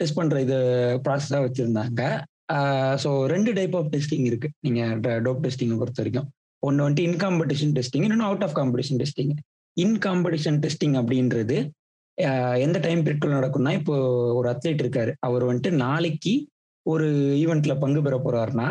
[0.00, 0.58] டெஸ்ட் பண்ற இது
[1.06, 2.02] ப்ராசஸாக வச்சிருந்தாங்க.
[3.02, 4.48] ஸோ ரெண்டு டைப் ஆஃப் டெஸ்டிங் இருக்கு.
[4.66, 6.28] நீங்கள் டோப் டெஸ்டிங் பொறுத்த வரைக்கும்
[6.62, 9.34] ஒன்று வந்துட்டு இன் காம்படிஷன் டெஸ்டிங் இன்னொன்று out of competition testing
[9.76, 11.58] in competition testing அப்படின்றது
[12.64, 13.94] எந்த டைம் பீரியட்குள்ள நடக்கும்னா இப்போ
[14.38, 15.12] ஒரு அத்லீட் இருக்காரு.
[15.26, 16.32] அவர் வந்துட்டு நாளைக்கு
[16.86, 17.06] ஒரு
[17.42, 18.68] ஈவெண்ட்ல பங்கு பெற போறாருன்னா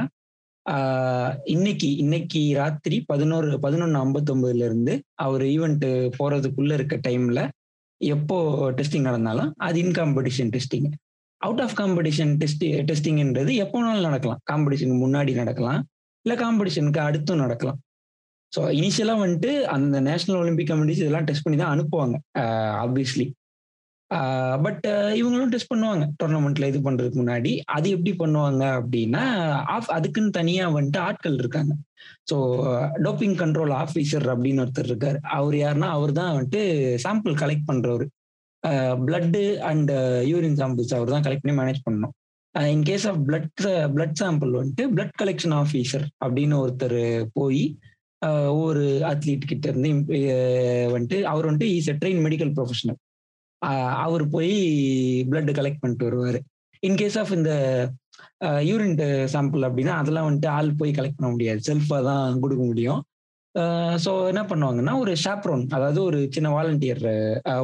[1.53, 4.93] இன்னைக்கு இன்னைக்கு ராத்திரி பதினோரு பதினொன்று ஐம்பத்தொம்பதுல இருந்து
[5.25, 5.85] அவர் ஈவெண்ட்
[6.17, 7.39] போறதுக்குள்ள இருக்க டைம்ல
[8.15, 8.37] எப்போ
[8.79, 10.89] டெஸ்டிங் நடந்தாலும் அது in competition testing
[11.41, 14.41] out of competition test டெஸ்டிங்ன்றது எப்போனாலும் நடக்கலாம்.
[14.51, 15.81] காம்படிஷனுக்கு முன்னாடி நடக்கலாம்.
[16.25, 17.79] இல்லை காம்படிஷனுக்கு அடுத்தும் நடக்கலாம்.
[18.53, 22.15] ஸோ இனிஷியலாக வந்துட்டு அந்த நேஷனல் ஒலிம்பிக் கமிட்டிஸ் இதெல்லாம் டெஸ்ட் பண்ணி தான் அனுப்புவாங்க.
[22.83, 23.27] ஆப்வியஸ்லி
[24.65, 24.85] பட்
[25.19, 26.03] இவங்களும் டெஸ்ட் பண்ணுவாங்க.
[26.21, 27.51] டோர்னமெண்ட்ல இது பண்றதுக்கு முன்னாடி.
[27.75, 29.23] அது எப்படி பண்ணுவாங்க அப்படின்னா
[29.75, 31.73] ஆஃப் அதுக்குன்னு தனியாக வந்துட்டு ஆட்கள் இருக்காங்க.
[32.29, 32.37] ஸோ
[33.05, 35.19] டோப்பிங் கண்ட்ரோல் ஆஃபீஸர் அப்படின்னு ஒருத்தர் இருக்கார்.
[35.39, 36.61] அவர் யாருன்னா அவர் தான் வந்துட்டு
[37.05, 38.05] சாம்பிள் கலெக்ட் பண்ணுறவர்
[39.07, 39.91] பிளட்டு அண்ட்
[40.31, 42.13] யூரின் சாம்பிள்ஸ் அவர் தான் கலெக்ட் பண்ணி மேனேஜ் பண்ணணும்.
[42.75, 43.63] In case of blood
[43.95, 46.99] blood sample வந்துட்டு பிளட் கலெக்ஷன் ஆஃபீஸர் அப்படின்னு ஒருத்தர்
[47.37, 47.61] போய்
[48.53, 49.89] ஒவ்வொரு அத்லீட் கிட்ட இருந்து
[50.93, 52.99] வந்துட்டு அவர் வந்துட்டு is a train medical professional
[54.05, 54.53] அவர் போய்
[55.29, 56.39] பிளட் கலெக்ட் பண்ணிட்டு வருவார்.
[56.83, 57.51] இன்கேஸ் ஆஃப் இந்த
[58.69, 58.97] யூரின்
[59.33, 61.61] சாம்பிள் அப்படின்னா அதெல்லாம் வந்துட்டு ஆள் போய் கலெக்ட் பண்ண முடியாது.
[61.69, 63.01] செல்ஃபாக தான் கொடுக்க முடியும்.
[64.05, 67.05] ஸோ என்ன பண்ணுவாங்கன்னா ஒரு ஷாப்ரோன் அதாவது ஒரு சின்ன வாலண்டியர்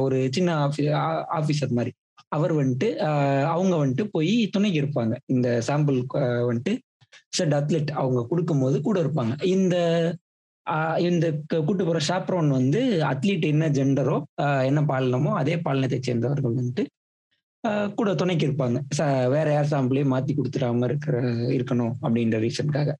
[0.06, 0.56] ஒரு சின்ன
[1.38, 1.92] ஆஃபீஸர் மாதிரி.
[2.36, 2.88] அவர் வந்துட்டு
[3.54, 5.14] அவங்க வந்துட்டு போய் துணைக்கு இருப்பாங்க.
[5.34, 5.98] இந்த சாம்பிள்
[6.48, 6.74] வந்துட்டு
[7.38, 9.34] செட் அத்லெட் அவங்க கொடுக்கும் போது கூட இருப்பாங்க.
[9.56, 9.76] இந்த
[11.08, 11.26] இந்த
[11.66, 14.16] கூட்டு போற ஷாப்ரோன் வந்து அத்லீட் என்ன ஜெண்டரோ
[14.68, 16.84] என்ன பாலினமோ அதே பாலினத்தை சேர்ந்தவர்கள் வந்துட்டு
[17.98, 18.78] கூட துணைக்கு இருப்பாங்க.
[19.34, 21.16] வேற யார் சாம்பிளையும் மாத்தி கொடுத்துடாம இருக்கிற
[21.56, 22.92] இருக்கணும் அப்படின்ற ரீசனுக்காக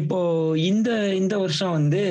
[0.00, 0.18] இப்போ
[0.70, 2.02] இந்த இந்த வருஷம் வந்து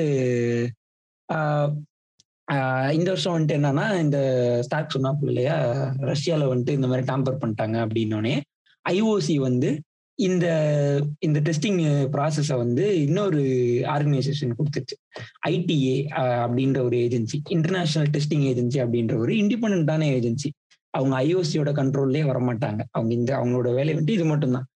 [2.97, 4.17] இந்த வருஷம் வந்துட்டு என்னன்னா இந்த
[4.65, 5.57] ஸ்டாக் சொன்னாப்புல இல்லையா?
[6.11, 8.35] ரஷ்யால வந்துட்டு இந்த மாதிரி டாம்பர் பண்ணிட்டாங்க அப்படின்னோடனே
[8.85, 9.69] ஐஓசி வந்து
[10.19, 10.45] இந்த
[11.19, 11.79] இந்த டெஸ்டிங்
[12.13, 13.41] ப்ராசஸை வந்து இன்னொரு
[13.95, 14.95] ஆர்கனைசேஷன் கொடுத்துச்சு.
[15.47, 15.97] ஐடிஏ
[16.43, 20.49] அப்படின்ற ஒரு ஏஜென்சி இன்டர்நேஷனல் டெஸ்டிங் ஏஜென்சி அப்படின்ற ஒரு இண்டிபெண்டான ஏஜென்சி
[20.97, 22.81] அவங்க ஐஓசியோட கண்ட்ரோல்லே வரமாட்டாங்க.
[22.95, 24.67] அவங்க இந்த அவங்களோட வேலை வந்துட்டு இது மட்டும்தான்.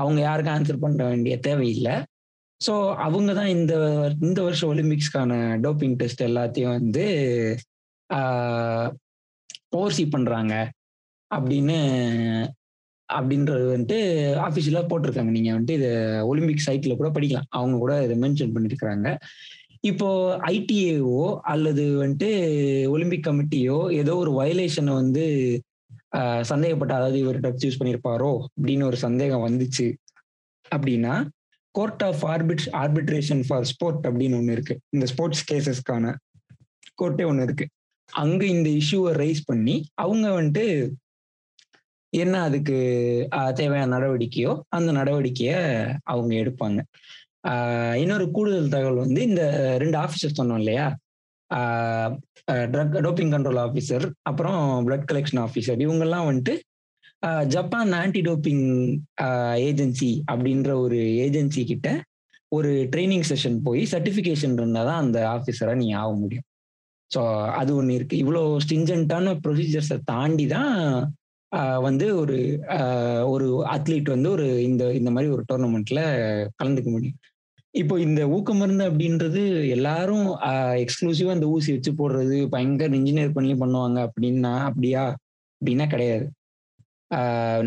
[0.00, 1.94] அவங்க யாருக்கும் ஆன்சர் பண்ண வேண்டிய தேவையில்லை.
[2.60, 2.74] ஸோ
[3.06, 3.74] அவங்க தான் இந்த
[4.26, 5.32] இந்த வருஷம் ஒலிம்பிக்ஸ்க்கான
[5.64, 7.04] டோப்பிங் டெஸ்ட் எல்லாத்தையும் வந்து
[9.78, 10.54] ஓவர்சி பண்ணுறாங்க
[11.30, 11.76] அப்படின்னு
[13.08, 13.98] அப்படின்றது வந்துட்டு
[14.46, 15.32] ஆஃபீஷியலாக போட்டிருக்காங்க.
[15.36, 15.90] நீங்கள் வந்துட்டு இதை
[16.30, 17.48] ஒலிம்பிக் சைட்டில் கூட படிக்கலாம்.
[17.58, 19.08] அவங்க கூட இதை மென்ஷன் பண்ணியிருக்கிறாங்க
[19.84, 20.08] இப்போ
[20.48, 22.28] ஐடிஏஓ அல்லது வந்துட்டு
[22.86, 25.24] ஒலிம்பிக் கமிட்டியோ ஏதோ ஒரு வயலேஷனை வந்து
[26.50, 29.86] சந்தேகப்பட்ட அதாவது இவர் ட்ரக்ஸ் யூஸ் பண்ணியிருப்பாரோ அப்படின்னு ஒரு சந்தேகம் வந்துச்சு
[30.66, 31.14] அப்படின்னா
[31.74, 34.74] court of arbit arbitration for sport அப்படின்னு ஒன்று இருக்கு.
[34.90, 36.12] இந்த ஸ்போர்ட்ஸ் கேசஸ்க்கான
[37.00, 37.66] கோர்ட்டே ஒன்று இருக்கு.
[38.10, 40.64] அங்கே இந்த இஷ்யூவை ரைஸ் பண்ணி அவங்க வந்துட்டு
[42.12, 42.76] என்ன அதுக்கு
[43.60, 45.60] தேவையான நடவடிக்கையோ அந்த நடவடிக்கையை
[46.12, 46.80] அவங்க எடுப்பாங்க.
[48.02, 49.42] இன்னொரு கூடுதல் தகவல் வந்து இந்த
[49.82, 50.86] ரெண்டு ஆஃபீஸர் சொன்னோம் இல்லையா?
[52.72, 56.54] ட்ரக் டோப்பிங் கண்ட்ரோல் ஆஃபீஸர் அப்புறம் பிளட் கலெக்ஷன் ஆஃபீஸர் இவங்கெல்லாம் வந்துட்டு
[57.46, 58.64] ஜப்பான் ஆன்டி டோப்பிங்
[59.68, 61.88] ஏஜென்சி அப்படின்ற ஒரு ஏஜென்சி கிட்ட
[62.52, 66.46] ஒரு ட்ரைனிங் செஷன் போய் சர்டிஃபிகேஷன் இருந்தால் தான் அந்த ஆஃபீஸராக நீ ஆக முடியும்.
[67.10, 67.20] ஸோ
[67.60, 70.74] அது ஒன்று இருக்குது இவ்வளோ ஸ்டிஞ்சன்ட்டான ப்ரொசீஜர்ஸை தாண்டி தான்
[71.86, 72.36] வந்து ஒரு
[73.32, 76.02] ஒரு அத்லீட் வந்து ஒரு இந்த இந்த மாதிரி ஒரு டோர்னமெண்ட்டில்
[76.58, 77.18] கலந்துக்க முடியும்.
[77.74, 79.40] இப்போ இந்த ஊக்கமருந்து அப்படின்றது
[79.76, 80.26] எல்லாரும்
[80.82, 85.02] எக்ஸ்க்ளூசிவா இந்த ஊசி வச்சு போடுறது பயங்கர இன்ஜினியர் பண்ணி பண்ணுவாங்க அப்படின்னா அப்படியா?
[85.60, 86.26] அப்படின்னா கிடையாது.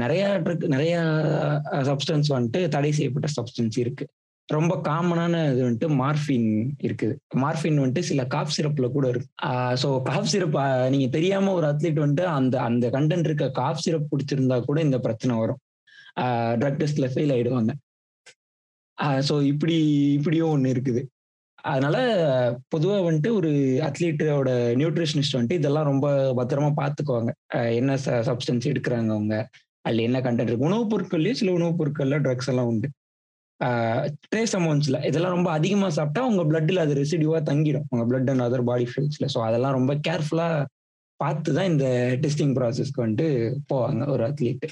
[0.03, 0.23] நிறைய
[0.75, 0.93] நிறைய
[1.89, 4.05] சப்ஸ்டன்ஸ் வந்துட்டு தடை செய்யப்பட்ட சப்ஸ்டன்ஸ் இருக்கு.
[4.49, 6.49] ரொம்ப காமனான இது வந்துட்டு மார்பின்
[6.87, 7.13] இருக்குது.
[7.43, 9.29] மார்பின் வந்துட்டு சில காஃப் சிரப்ல கூட இருக்கு
[9.81, 10.55] ஸோ காஃப் சிரப்
[10.93, 15.35] நீங்க தெரியாம ஒரு அத்லீட் வந்துட்டு அந்த அந்த கண்டென்ட் இருக்க காஃப் சிரப் குடிச்சிருந்தா கூட இந்த பிரச்சனை
[15.43, 15.59] வரும்.
[16.61, 17.71] ட்ரக் டெஸ்ட்ல ஃபெயில் ஆயிடுவாங்க.
[19.27, 19.75] ஸோ இப்படி
[20.17, 21.01] இப்படியும் ஒன்று இருக்குது.
[21.71, 21.97] அதனால
[22.73, 23.49] பொதுவாக வந்துட்டு ஒரு
[23.87, 24.49] அத்லீட்டோட
[24.81, 26.07] நியூட்ரிஷனிஸ்ட் வந்துட்டு இதெல்லாம் ரொம்ப
[26.39, 27.31] பத்திரமா பார்த்துக்குவாங்க
[27.79, 27.97] என்ன
[28.29, 29.35] சப்ஸ்டன்ஸ் எடுக்கிறாங்க அவங்க
[29.85, 30.69] அதில் என்ன கண்டென்ட் இருக்கு.
[30.69, 32.87] உணவுப் பொருட்கள்லயும் சில உணவுப் பொருட்கள்ல ட்ரக்ஸ் எல்லாம் உண்டு.
[34.31, 37.87] ட்ரேஸ் அமௌண்ட்ஸ்ல இதெல்லாம் ரொம்ப அதிகமாக சாப்பிட்டா உங்க பிளட்ல அது ரெசிடியூவா தங்கிடும்.
[37.93, 40.47] உங்க பிளட் அண்ட் அதர் பாடி ஃபியூல்ஸ்ல ஸோ அதெல்லாம் ரொம்ப கேர்ஃபுல்லா
[41.19, 41.85] பார்த்து தான் இந்த
[42.23, 43.27] டெஸ்டிங் ப்ராசஸ்க்கு வந்துட்டு
[43.71, 44.67] போவாங்க ஒரு அத்லீட்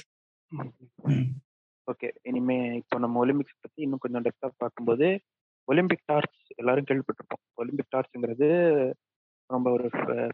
[1.88, 2.08] ஓகே.
[2.28, 5.08] இனிமே இப்போ நம்ம ஒலிம்பிக்ஸ் பத்தி இன்னும் கொஞ்சம் டெப்தா பார்க்கும்போது
[5.68, 7.42] ஒலிம்பிக் டார்ச் எல்லாரும் கேள்விப்பட்டிருப்போம்.
[7.56, 8.48] ஒலிம்பிக் டார்ச்ங்கிறது
[9.50, 9.86] ரொம்ப ஒரு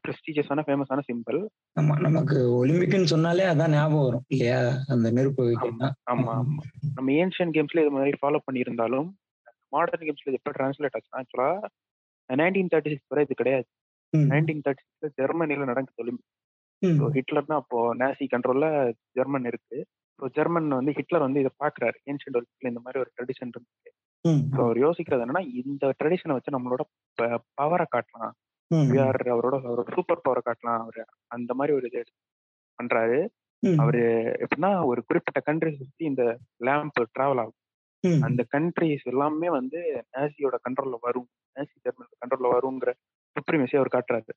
[0.05, 1.39] ப்ரெஸ்டீஜியஸான ஃபேமஸான சிம்பிள்
[1.77, 1.95] ஆமா.
[2.07, 4.61] நமக்கு ஒலிம்பிக்னு சொன்னாலே அதான் ஞாபகம் வரும் இல்லையா?
[4.95, 5.89] அந்த நெருப்பு ஆமா.
[6.13, 6.35] ஆமா
[6.97, 9.09] நம்ம ஏன்ஷியன் கேம்ஸ்ல இது மாதிரி ஃபாலோ பண்ணியிருந்தாலும்
[9.75, 11.51] மாடர்ன் கேம்ஸ்ல இது எப்போ டிரான்ஸ்லேட் ஆச்சுன்னா ஆக்சுவலா
[12.31, 13.67] நைன்டீன் தேர்ட்டி சிக்ஸ் வரை இது கிடையாது.
[14.13, 16.29] நைன்டீன் தேர்ட்டி சிக்ஸ்ல ஜெர்மனில நடக்குது ஒலிம்பிக்
[16.83, 18.67] ஸோ ஹிட்லர் தான் அப்போ நேசி கண்ட்ரோல்ல
[19.17, 19.79] ஜெர்மன் இருக்கு.
[20.19, 23.91] ஸோ ஜெர்மன் வந்து ஹிட்லர் வந்து இதை பாக்குறாரு ஏன்ஷியன் ஒலிம்பிக்ல இந்த மாதிரி ஒரு ட்ரெடிஷன் இருக்கு
[24.53, 26.83] ஸோ அவர் யோசிக்கிறது என்னன்னா இந்த ட்ரெடிஷனை வச்சு நம்மளோட
[27.59, 28.35] பவரை காட்டலாம்.
[29.03, 32.03] ஆர் அவரோட அவரோட சூப்பர் பவரை காட்டலாம் அவர் அந்த மாதிரி ஒரு இது
[32.79, 33.19] பண்றாரு.
[33.79, 34.01] அவரு
[34.45, 36.25] எப்படின்னா ஒரு குறிப்பிட்ட கண்ட்ரிஸ் சுத்தி இந்த
[36.67, 37.59] லேம்ப் டிராவல் ஆகும்.
[38.23, 39.81] அந்த கண்ட்ரிஸ் எல்லாமே வந்து
[40.15, 41.29] நேசியோட கண்ட்ரோல்ல வரும்.
[41.57, 42.93] நேசி ஜெர்மனோட கண்ட்ரோல்ல வருங்கிற
[43.37, 44.33] சுப்ரீமசி அவர் காட்டுறாரு.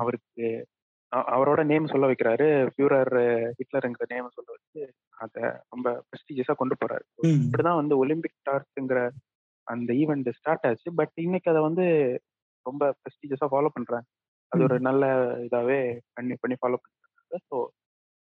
[0.00, 0.46] அவருக்கு
[1.32, 2.46] அவரோட நேம் சொல்ல வைக்கிறாரு.
[2.76, 3.12] பியூரர்
[3.58, 4.82] ஹிட்லருங்கிற நேம் சொல்ல வச்சு
[5.18, 5.42] அதை
[5.74, 7.04] ரொம்ப ப்ரெஸ்டீஜியஸா கொண்டு போறாரு.
[7.44, 9.00] இப்படிதான் வந்து ஒலிம்பிக் டார்ச்ங்கிற
[9.66, 10.88] அந்த ஈவெண்ட் ஸ்டார்ட் ஆச்சு.
[11.00, 11.86] பட் இன்னைக்கு அதை வந்து
[12.66, 14.06] ரொம்ப ப்ரெஸ்டீஜியஸா ஃபாலோ பண்றாங்க.
[14.52, 15.04] அது ஒரு நல்ல
[15.46, 15.80] இதாவே
[16.16, 17.40] பண்ணி பண்ணி ஃபாலோ பண்றாங்க.
[17.48, 17.56] ஸோ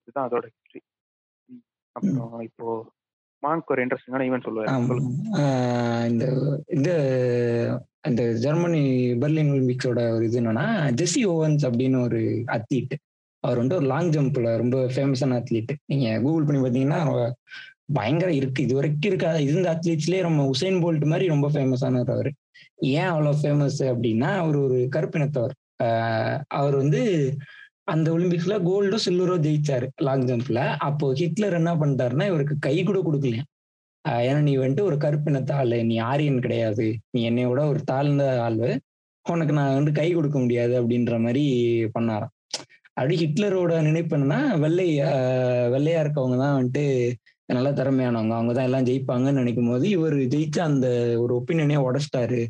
[0.08, 0.82] இதுதான் அதோட ஹிஸ்டரி
[1.96, 2.66] அப்புறம் இப்போ
[3.46, 4.70] மாங்க் ஒரு இன்ட்ரெஸ்டிங்கான ஈவெண்ட் சொல்லுவாரு.
[6.12, 6.26] இந்த
[6.78, 6.90] இந்த
[8.10, 8.84] இந்த ஜெர்மனி
[9.22, 10.66] பெர்லின் ஒலிம்பிக்ஸோட ஒரு இது என்னன்னா
[11.00, 12.22] ஜெஸ்ஸி ஓவன்ஸ் அப்படின்னு ஒரு
[12.56, 12.96] அத்லீட்
[13.44, 17.00] அவர் வந்து ஒரு லாங் ஜம்ப்ல ரொம்ப ஃபேமஸான அத்லீட் நீங்க கூகுள் பண்ணி பார்த்தீங்கன்னா
[17.98, 18.64] பயங்கர இருக்கு.
[18.64, 22.30] இது வரைக்கும் இருக்காத இருந்த அத்லீட்ஸ்லேயே ரொம்ப உசைன் போல்ட் மாதிரி ரொம்ப ஃபேமஸானவர் அவர்.
[22.96, 25.54] ஏன் அவ்வளோ ஃபேமஸ் அப்படின்னா அவர் ஒரு கருப்பினத்தவர்.
[26.60, 27.02] அவர் வந்து
[27.94, 33.44] அந்த ஒலிம்பிக்ஸ்ல கோல்டோ சில்வரோ ஜெயிச்சாரு லாங் ஜம்ப்ல அப்போ ஹிட்லர் என்ன பண்ணிட்டாருன்னா இவருக்கு கை கூட கொடுக்கலையா?
[34.28, 36.88] ஏன்னா நீ வந்துட்டு ஒரு கருப்பினத்த ஆளு நீ ஆரியன் கிடையாது.
[37.14, 38.70] நீ என்னையோட ஒரு தாழ்ந்த ஆளு.
[39.26, 41.44] உனக்கு நான் வந்து கை கொடுக்க முடியாது அப்படின்ற மாதிரி
[41.96, 42.34] பண்ணாராம்.
[42.98, 44.88] அப்படி ஹிட்லரோட நினைப்பு என்னன்னா வெள்ளை
[45.74, 46.86] வெள்ளையா இருக்கவங்க தான் வந்துட்டு
[47.58, 48.34] நல்லா திறமையானவங்க.
[48.40, 50.88] அவங்க தான் எல்லாம் ஜெயிப்பாங்கன்னு நினைக்கும் போது இவர் ஜெயிச்ச அந்த
[51.24, 52.42] ஒரு ஒப்பீனியனே உடச்சிட்டாரு.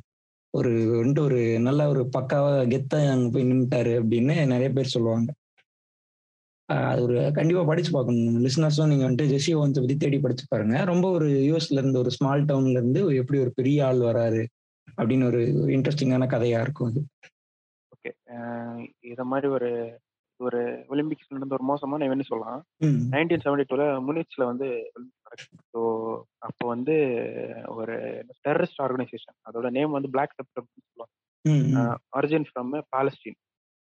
[0.53, 5.29] ஒரு வந்துட்டு ஒரு நல்ல ஒரு பக்காவா கெத்தா அங்க போய் நின்றுட்டாரு அப்படின்னு நிறைய பேர் சொல்லுவாங்க.
[6.69, 8.39] அது ஒரு கண்டிப்பா படிச்சு பார்க்கணும்.
[8.45, 10.83] லிஸ்னர்ஸும் நீங்க வந்துட்டு ஜெஸ்ஸி ஓன்ஸை பத்தி தேடி படிச்சு பாருங்க.
[10.83, 14.43] ரொம்ப ஒரு யூஎஸ்ல இருந்து ஒரு ஸ்மால் டவுன்ல இருந்து எப்படி ஒரு பெரிய ஆள் வராரு
[15.01, 15.41] அப்படின்னு ஒரு
[15.75, 17.01] இன்ட்ரெஸ்டிங்கான கதையா இருக்கும் அது.
[17.93, 18.11] ஓகே.
[18.99, 19.71] இத மாதிரி ஒரு
[20.39, 22.61] ஒரு ஒலிம்பிக்ஸ் நடந்த ஒரு மோசமான இவன் சொல்லலாம்.
[23.13, 24.67] நைன்டீன் செவன்டி டூல முனிச்ல வந்து
[25.71, 25.81] ஸோ
[26.39, 26.95] அப்போ வந்து
[27.75, 27.95] ஒரு
[28.45, 31.13] டெரரிஸ்ட் ஆர்கனைசேஷன் அதோட நேம் வந்து பிளாக் செப்டர் சொல்லுவாங்க.
[32.11, 33.39] ஆரிஜின் ஃப்ரம் பாலஸ்டீன்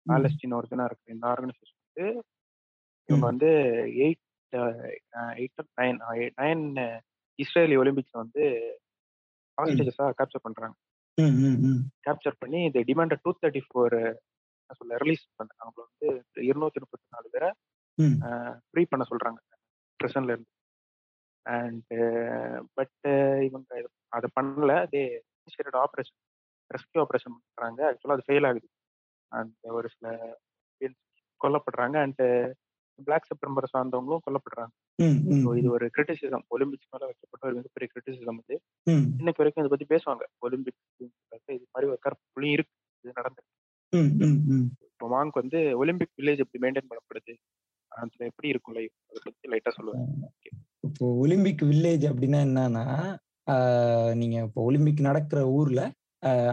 [0.05, 2.05] பாலஸ்டீன் ஒரிஜினா இருக்கு இந்த ஆர்கனைசேஷன் வந்து
[3.09, 3.49] இவங்க வந்து
[4.03, 4.21] eight
[5.37, 5.99] eight nine
[6.37, 6.63] nine
[7.39, 8.43] Israeli Olympics வந்து
[9.57, 10.75] ஹாஸ்டேஜஸா கேப்சர் பண்றாங்க.
[12.05, 13.95] கேப்சர் பண்ணி இந்த டிமாண்ட் டூ தேர்ட்டி ஃபோர்
[14.79, 15.51] சொல்ல ரிலீஸ் பண்ண.
[15.63, 16.07] அவங்கள வந்து
[16.49, 17.49] இருநூத்தி முப்பத்தி நாலு பேரை
[18.69, 19.39] ஃப்ரீ பண்ண சொல்றாங்க.
[19.99, 20.51] பிரசன்ல இருந்து.
[21.45, 21.93] அண்ட்
[22.77, 23.07] பட்
[23.47, 23.81] இவங்க
[24.17, 24.73] அதை பண்ணல.
[24.85, 25.03] அதே
[25.41, 26.19] இனிஷியேட்டட் ஆப்ரேஷன்
[26.71, 27.79] ரெஸ்கியூ ஆப்ரேஷன் பண்றாங்க.
[27.89, 28.67] ஆக்சுவலாக அது ஃபெயில் ஆகுது.
[29.31, 30.07] அந்த ஒரு சில
[31.41, 31.95] கொல்லப்படுறாங்க.
[32.05, 32.23] அண்ட்
[33.07, 34.73] பிளாக் செப்டம்பர் சார்ந்தவங்களும் கொல்லப்படுறாங்க.
[35.59, 38.55] இது ஒரு கிரிட்டிசிசம் ஒலிம்பிக்ஸ் மேல வைக்கப்பட்ட ஒரு மிகப்பெரிய கிரிட்டிசிசம் இது
[39.19, 40.23] இன்னைக்கு வரைக்கும் இதை பத்தி பேசுவாங்க.
[40.45, 40.85] ஒலிம்பிக்ஸ்
[41.55, 42.75] இது மாதிரி ஒரு கற்புலையும் இருக்கு.
[43.03, 43.52] இது நடந்திருக்கு.
[43.93, 47.33] இப்போ மாங்க் வந்து ஒலிம்பிக் வில்லேஜ் எப்படி மெயின்டைன் பண்ணப்படுது?
[47.91, 48.93] அதுல எப்படி இருக்கும் லைஃப்?
[49.09, 50.05] அதை பத்தி லைட்டா சொல்லுவேன்
[50.87, 52.85] இப்போ ஒலிம்பிக் வில்லேஜ் அப்படின்னா என்னன்னா
[54.21, 55.81] நீங்க இப்போ ஒலிம்பிக் நடக்கிற ஊர்ல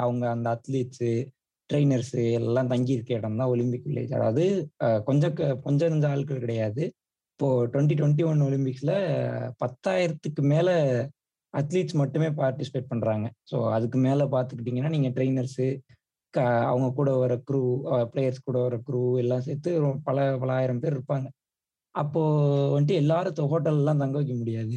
[0.04, 1.08] அவங்க அந்த அத்லீட்ஸ்
[1.70, 4.12] ட்ரைனர்ஸ் எல்லாம் தங்கி இருக்க இடம் தான் ஒலிம்பிக் வில்லேஜ்.
[4.18, 4.44] அதாவது
[5.08, 5.34] கொஞ்சம்
[5.66, 6.82] கொஞ்சம் நஞ்ச ஆட்கள் கிடையாது.
[7.32, 8.94] இப்போ டுவெண்ட்டி டுவெண்ட்டி ஒன் ஒலிம்பிக்ஸ்ல
[9.62, 10.70] பத்தாயிரத்துக்கு மேல
[11.54, 13.26] அத்லீட்ஸ் மட்டுமே பார்ட்டிசிபேட் பண்றாங்க.
[13.50, 15.68] ஸோ அதுக்கு மேல பார்த்துக்கிட்டிங்கன்னா நீங்க ட்ரைனர்ஸு
[16.38, 17.60] அவங்க கூட வர க்ரூ
[18.12, 19.70] பிளேயர்ஸ் கூட வர க்ரூ எல்லாம் சேர்த்து
[20.08, 21.28] பல பல ஆயிரம் பேர் இருப்பாங்க.
[21.94, 22.22] அப்போ
[22.74, 24.76] வந்துட்டு எல்லாரும் ஹோட்டல்லாம் தங்க வைக்க முடியாது.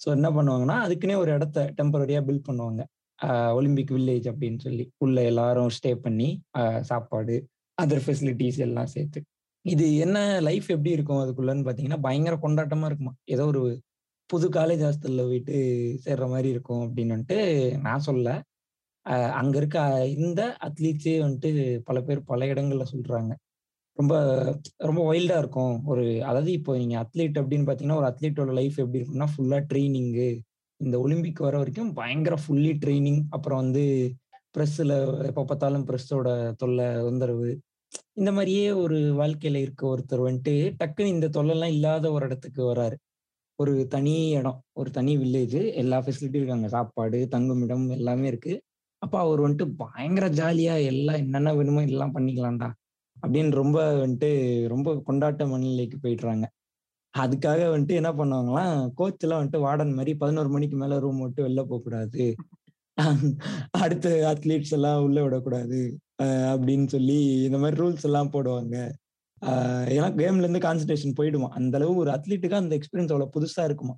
[0.00, 2.82] ஸோ என்ன பண்ணுவாங்கன்னா அதுக்குன்னே ஒரு இடத்த டெம்பரரியா பில்ட் பண்ணுவாங்க.
[3.58, 4.84] ஒலிம்பிக் வில்லேஜ் அப்படின்னு சொல்லி.
[5.04, 6.28] உள்ள எல்லாரும் ஸ்டே பண்ணி
[6.90, 7.36] சாப்பாடு
[7.78, 9.20] அதர் ஃபெசிலிட்டிஸ் எல்லாம் சேர்த்து.
[9.64, 13.12] இது என்ன லைஃப் எப்படி இருக்கும் அதுக்குள்ளன்னு பார்த்தீங்கன்னா பயங்கர கொண்டாட்டமா இருக்குமா?
[13.34, 13.62] ஏதோ ஒரு
[14.30, 15.56] புது காலேஜ் ஹாஸ்டல்ல போயிட்டு
[16.04, 17.36] சேர்ற மாதிரி இருக்கும் அப்படின்னுட்டு
[17.86, 18.28] நான் சொல்ல
[19.34, 19.78] அங்க இருக்க
[20.16, 21.50] இந்த அத்லீட்ஸே வந்துட்டு
[21.84, 23.32] பல பேர் பல இடங்கள்ல சொல்றாங்க.
[23.98, 24.14] ரொம்ப
[24.80, 25.74] ரொம்ப வைல்டா இருக்கும்.
[25.86, 30.28] ஒரு அதாவது இப்போ நீங்க அத்லீட் அப்படின்னு பாத்தீங்கன்னா ஒரு அத்லீட்டோட லைஃப் எப்படி இருக்கும்னா ஃபுல்லா ட்ரைனிங்கு
[30.80, 33.84] இந்த ஒலிம்பிக் வர வரைக்கும் பயங்கர ஃபுல்லி ட்ரைனிங் அப்புறம் வந்து
[34.54, 34.94] ப்ரெஸ்ஸில்
[35.28, 37.50] எப்போ பார்த்தாலும் ப்ரெஸ்ஸோட தொல்லை தொந்தரவு.
[38.20, 42.96] இந்த மாதிரியே ஒரு வாழ்க்கையில இருக்க ஒருத்தர் வந்துட்டு டக்குன்னு இந்த தொல்லைலாம் இல்லாத ஒரு இடத்துக்கு வராரு.
[43.58, 46.68] ஒரு தனி இடம் ஒரு தனி வில்லேஜ் எல்லா ஃபெசிலிட்டியும் இருக்காங்க.
[46.76, 48.54] சாப்பாடு தங்குமிடம் எல்லாமே இருக்கு.
[49.02, 52.68] அப்போ அவர் வந்துட்டு பயங்கர ஜாலியா எல்லாம் என்னென்ன வேணுமோ எல்லாம் பண்ணிக்கலாம்டா
[53.22, 54.30] அப்படின்னு ரொம்ப வந்துட்டு
[54.68, 56.44] ரொம்ப கொண்டாட்ட மனநிலைக்கு போயிடுறாங்க.
[57.14, 61.62] அதுக்காக வந்துட்டு என்ன பண்ணுவாங்களாம் கோச் எல்லாம் வந்துட்டு வார்டன் மாதிரி பதினோரு மணிக்கு மேல ரூம் விட்டு வெளில
[61.62, 62.24] போகக்கூடாது
[63.70, 65.78] அடுத்த அத்லீட்ஸ் எல்லாம் உள்ள விடக்கூடாது
[66.22, 68.76] அஹ் அப்படின்னு சொல்லி இந்த மாதிரி ரூல்ஸ் எல்லாம் போடுவாங்க.
[69.92, 71.48] ஏன்னா கேம்ல இருந்து கான்சன்ட்ரேஷன் போயிடுமா.
[71.50, 73.94] அந்த அளவு ஒரு அத்லீட்டுக்கு அந்த எக்ஸ்பீரியன்ஸ் அவ்வளவு புதுசா இருக்குமா.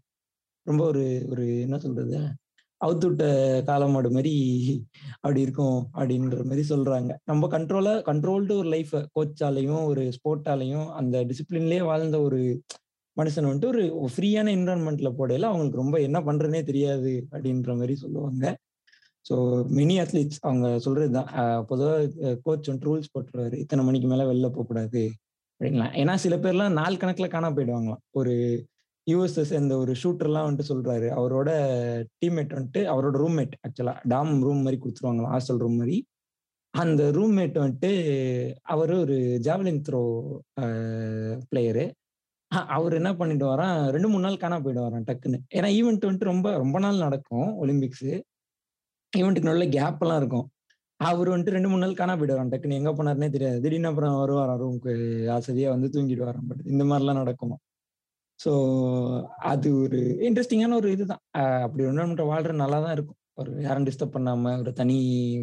[0.67, 2.19] ரொம்ப ஒரு ஒரு என்ன சொல்றது?
[2.83, 3.25] அவுத்துவிட்ட
[3.65, 4.35] காலமாடு மாதிரி
[5.21, 7.11] அப்படி இருக்கும் அப்படின்ற மாதிரி சொல்றாங்க.
[7.25, 12.41] நம்ம கண்ட்ரோல கண்ட்ரோல்டு ஒரு லைஃப் கோச்சாலையும் ஒரு ஸ்போர்ட்டாலையும் அந்த டிசிப்ளின்லயே வாழ்ந்த ஒரு
[13.17, 18.45] மனுஷன் வந்துட்டு ஒரு ஃப்ரீயான என்வரான்மெண்ட்ல போடையில அவங்களுக்கு ரொம்ப என்ன பண்றதுனே தெரியாது அப்படின்ற மாதிரி சொல்லுவாங்க.
[19.27, 19.35] ஸோ
[19.71, 21.29] மினி அத்லீட்ஸ் அவங்க சொல்றதுதான்.
[21.67, 23.55] பொதுவாக கோச் வந்துட்டு ரூல்ஸ் போட்டுருவாரு.
[23.55, 25.03] இத்தனை மணிக்கு மேல வெளில போகக்கூடாது
[25.61, 25.93] அப்படின்லாம்.
[26.01, 28.03] ஏன்னா சில பேர்லாம் நாள் கணக்குல காணா போயிடுவாங்களாம்.
[28.13, 28.35] ஒரு
[29.11, 31.09] யூஎஸ்எஸ் இந்த ஒரு ஷூட்டர்லாம் வந்துட்டு சொல்றாரு.
[31.19, 31.51] அவரோட
[32.21, 35.97] டீம்மேட் வந்துட்டு அவரோட ரூம்மேட் ஆக்சுவலா டாம் ரூம் மாதிரி கொடுத்துருவாங்களா ஹாஸ்டல் ரூம் மாதிரி.
[36.75, 37.91] அந்த ரூம்மேட் வந்துட்டு
[38.75, 40.03] அவர் ஒரு ஜாவலின் த்ரோ
[41.51, 41.85] பிளேயரு
[42.77, 45.39] அவர் என்ன பண்ணிட்டு வரான் ரெண்டு மூணு நாள் காணா போயிட்டு வரான் டக்குன்னு.
[45.57, 48.09] ஏன்னா ஈவெண்ட் வந்துட்டு ரொம்ப ரொம்ப நாள் நடக்கும் ஒலிம்பிக்ஸ்
[49.13, 50.47] ஈவெண்ட்டுக்கு நல்ல கேப் எல்லாம் இருக்கும்.
[51.01, 52.79] அவர் வந்துட்டு ரெண்டு மூணு நாள் காணா போயிட்டு வரான் டக்குன்னு.
[52.81, 53.59] எங்க போனாருனே தெரியாது.
[53.65, 54.93] திடீர்னு அப்புறம் வருவாராம் ரூமுக்கு
[55.37, 57.57] ஆசதியா வந்து தூங்கிட்டு வரான் பட் இந்த மாதிரிலாம் நடக்குமா
[58.43, 58.53] ஸோ
[59.53, 61.23] அது ஒரு இன்ட்ரெஸ்டிங்கான ஒரு இதுதான்.
[61.67, 63.19] அப்படி ஒன்று வாழ்ற நல்லா தான் இருக்கும்.
[63.41, 64.97] ஒரு யாரும் டிஸ்டர்ப் பண்ணாம ஒரு தனி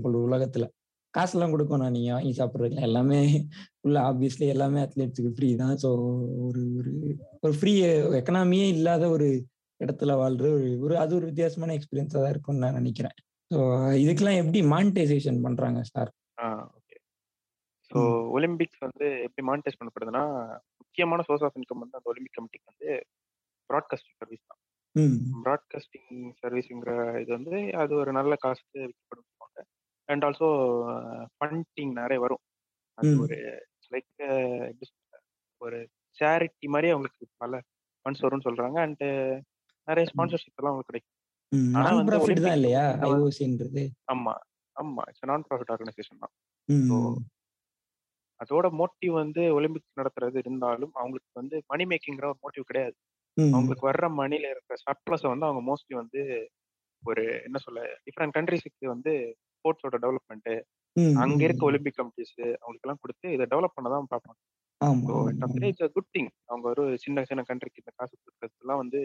[0.07, 0.65] ஒரு உலகத்துல
[1.13, 3.19] காசுலாம் கொடுக்கணும் நீங்க வாங்கி சாப்பிட்றீங்க எல்லாமே
[3.85, 5.75] உள்ள ஆப்வியஸ்லி எல்லாமே அத்லெட்ஸுக்கு ஃப்ரீ தான்.
[5.83, 5.89] ஸோ
[6.47, 6.91] ஒரு ஒரு
[7.45, 7.73] ஒரு ஃப்ரீ
[8.19, 9.29] எக்கனாமியே இல்லாத ஒரு
[9.79, 13.15] இடத்துல வாழ்ற ஒரு ஒரு அது ஒரு வித்தியாசமான எக்ஸ்பீரியன்ஸாக தான் இருக்கும்னு நான் நினைக்கிறேன்.
[13.51, 13.59] ஸோ
[14.03, 16.11] இதுக்கெல்லாம் எப்படி மானிட்டைசேஷன் பண்றாங்க சார்
[16.77, 16.97] ஓகே
[17.91, 17.99] ஸோ
[18.37, 20.23] ஒலிம்பிக்ஸ் வந்து எப்படி மானிட்டைஸ் பண்ணப்படுதுன்னா
[20.99, 22.89] முக்கியமான சோர்ஸ் ஆஃப் இன்கம் வந்து அந்த ஒலிம்பிக் கமிட்டிக்கு வந்து
[23.69, 24.59] ப்ராட்காஸ்டிங் சர்வீஸ் தான்.
[25.45, 29.67] ப்ராட்காஸ்டிங் சர்வீஸுங்கிற இது வந்து அது ஒரு நல்ல காசுக்கு விற்கப்படும்
[30.09, 30.47] அண்ட் ஆல்சோ
[31.37, 32.41] ஃபண்டிங் நிறைய வரும்.
[32.97, 33.37] அது ஒரு
[33.91, 34.23] லைக்
[35.57, 35.79] ஒரு
[36.19, 37.61] சேரிட்டி மாதிரி அவங்களுக்கு பல
[38.01, 38.77] ஃபண்ட்ஸ் வரும்னு சொல்றாங்க.
[38.85, 39.03] அண்ட்
[39.87, 41.17] நிறைய ஸ்பான்சர்ஷிப் எல்லாம் அவங்களுக்கு கிடைக்கும்.
[41.77, 42.11] ஆனா வந்து
[42.57, 42.85] இல்லையா?
[44.13, 44.35] ஆமா
[44.75, 45.01] ஆமா.
[45.07, 46.33] இட்ஸ் நான் ப்ராஃபிட் ஆர்கனைசேஷன் தான்.
[48.41, 52.95] அதோட மோட்டிவ் வந்து ஒலிம்பிக்ஸ் நடத்துறது இருந்தாலும் அவங்களுக்கு வந்து மணி மேக்கிங்கிற ஒரு மோட்டிவ் கிடையாது.
[53.37, 56.21] அவங்களுக்கு வர்ற மணில இருக்கிற சர்ப்ளஸை வந்து அவங்க மோஸ்ட்லி வந்து
[57.03, 59.11] ஒரு என்ன சொல்ல டிஃப்ரெண்ட் கண்ட்ரிஸுக்கு வந்து
[59.55, 60.49] ஸ்போர்ட்ஸோட டெவலப்மெண்ட்
[61.23, 64.39] அங்க இருக்க ஒலிம்பிக் கமிட்டிஸ் அவங்களுக்கு எல்லாம் கொடுத்து இதை டெவலப் பண்ண தான் பார்ப்பாங்க.
[65.69, 69.01] இட்ஸ் குட் திங் அவங்க ஒரு சின்ன சின்ன கண்ட்ரிக்கு இந்த காசு கொடுக்கறதுலாம் வந்து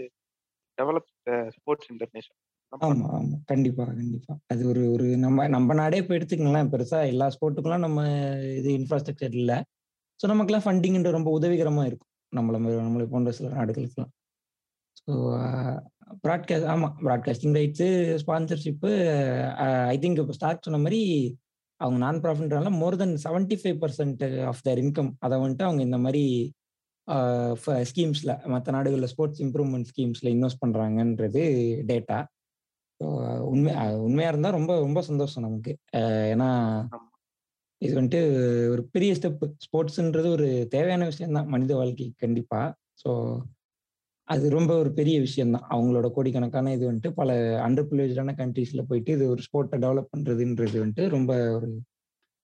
[0.78, 1.10] டெவலப்
[1.56, 2.40] ஸ்போர்ட்ஸ் இன்டர்நேஷனல்
[2.74, 2.86] ஆமா.
[3.16, 4.32] ஆமா கண்டிப்பா கண்டிப்பா.
[4.52, 8.00] அது ஒரு ஒரு நம்ம நம்ம நாடே இப்போ எடுத்துக்கலாம் பெருசா எல்லா ஸ்போர்ட்டுக்கெல்லாம் நம்ம
[8.58, 9.58] இது இன்ஃப்ராஸ்ட்ரக்சர் இல்லை.
[10.20, 12.10] ஸோ நமக்குலாம் ஃபண்டிங்ன்ற ரொம்ப உதவிகரமா இருக்கும்.
[12.32, 14.12] நம்மள நம்மளை போன்ற சில நாடுகளுக்குலாம்
[15.00, 15.12] ஸோ
[16.24, 17.86] ப்ராட்காஸ்ட் ஆமாம் broadcasting rights
[18.22, 18.90] sponsorship
[19.92, 21.00] I think இப்போ ஸ்டார்ட் சொன்ன மாதிரி
[21.80, 25.98] அவங்க நான் ப்ராஃபிட்னால more then seventy five percent of their income அதை வந்துட்டு அவங்க இந்த
[25.98, 26.24] மாதிரி
[27.84, 31.42] ஸ்கீம்ஸில் மற்ற நாடுகளில் ஸ்போர்ட்ஸ் இம்ப்ரூவ்மெண்ட் ஸ்கீம்ஸில் இன்வெஸ்ட் பண்ணுறாங்கன்றது
[31.86, 32.18] டேட்டா
[33.52, 33.72] உண்மை
[34.06, 35.72] உண்மையாக இருந்தால் ரொம்ப ரொம்ப சந்தோஷம் நமக்கு.
[36.32, 36.48] ஏன்னா
[37.82, 38.20] இது வந்துட்டு
[38.72, 42.68] ஒரு பெரிய ஸ்டெப் ஸ்போர்ட்ஸ்ன்றது ஒரு தேவையான விஷயம் தான் மனித வாழ்க்கைக்கு கண்டிப்பாக
[43.02, 43.10] ஸோ
[44.28, 47.32] அது ரொம்ப ஒரு பெரிய விஷயம் தான் அவங்களோட கோடிக்கணக்கான இது வந்துட்டு பல
[47.66, 51.68] அண்டர் ப்ரிவிலேஜான கண்ட்ரீஸ்ல போயிட்டு இது ஒரு ஸ்போர்ட்டை டெவலப் பண்றதுன்றது வந்துட்டு ரொம்ப ஒரு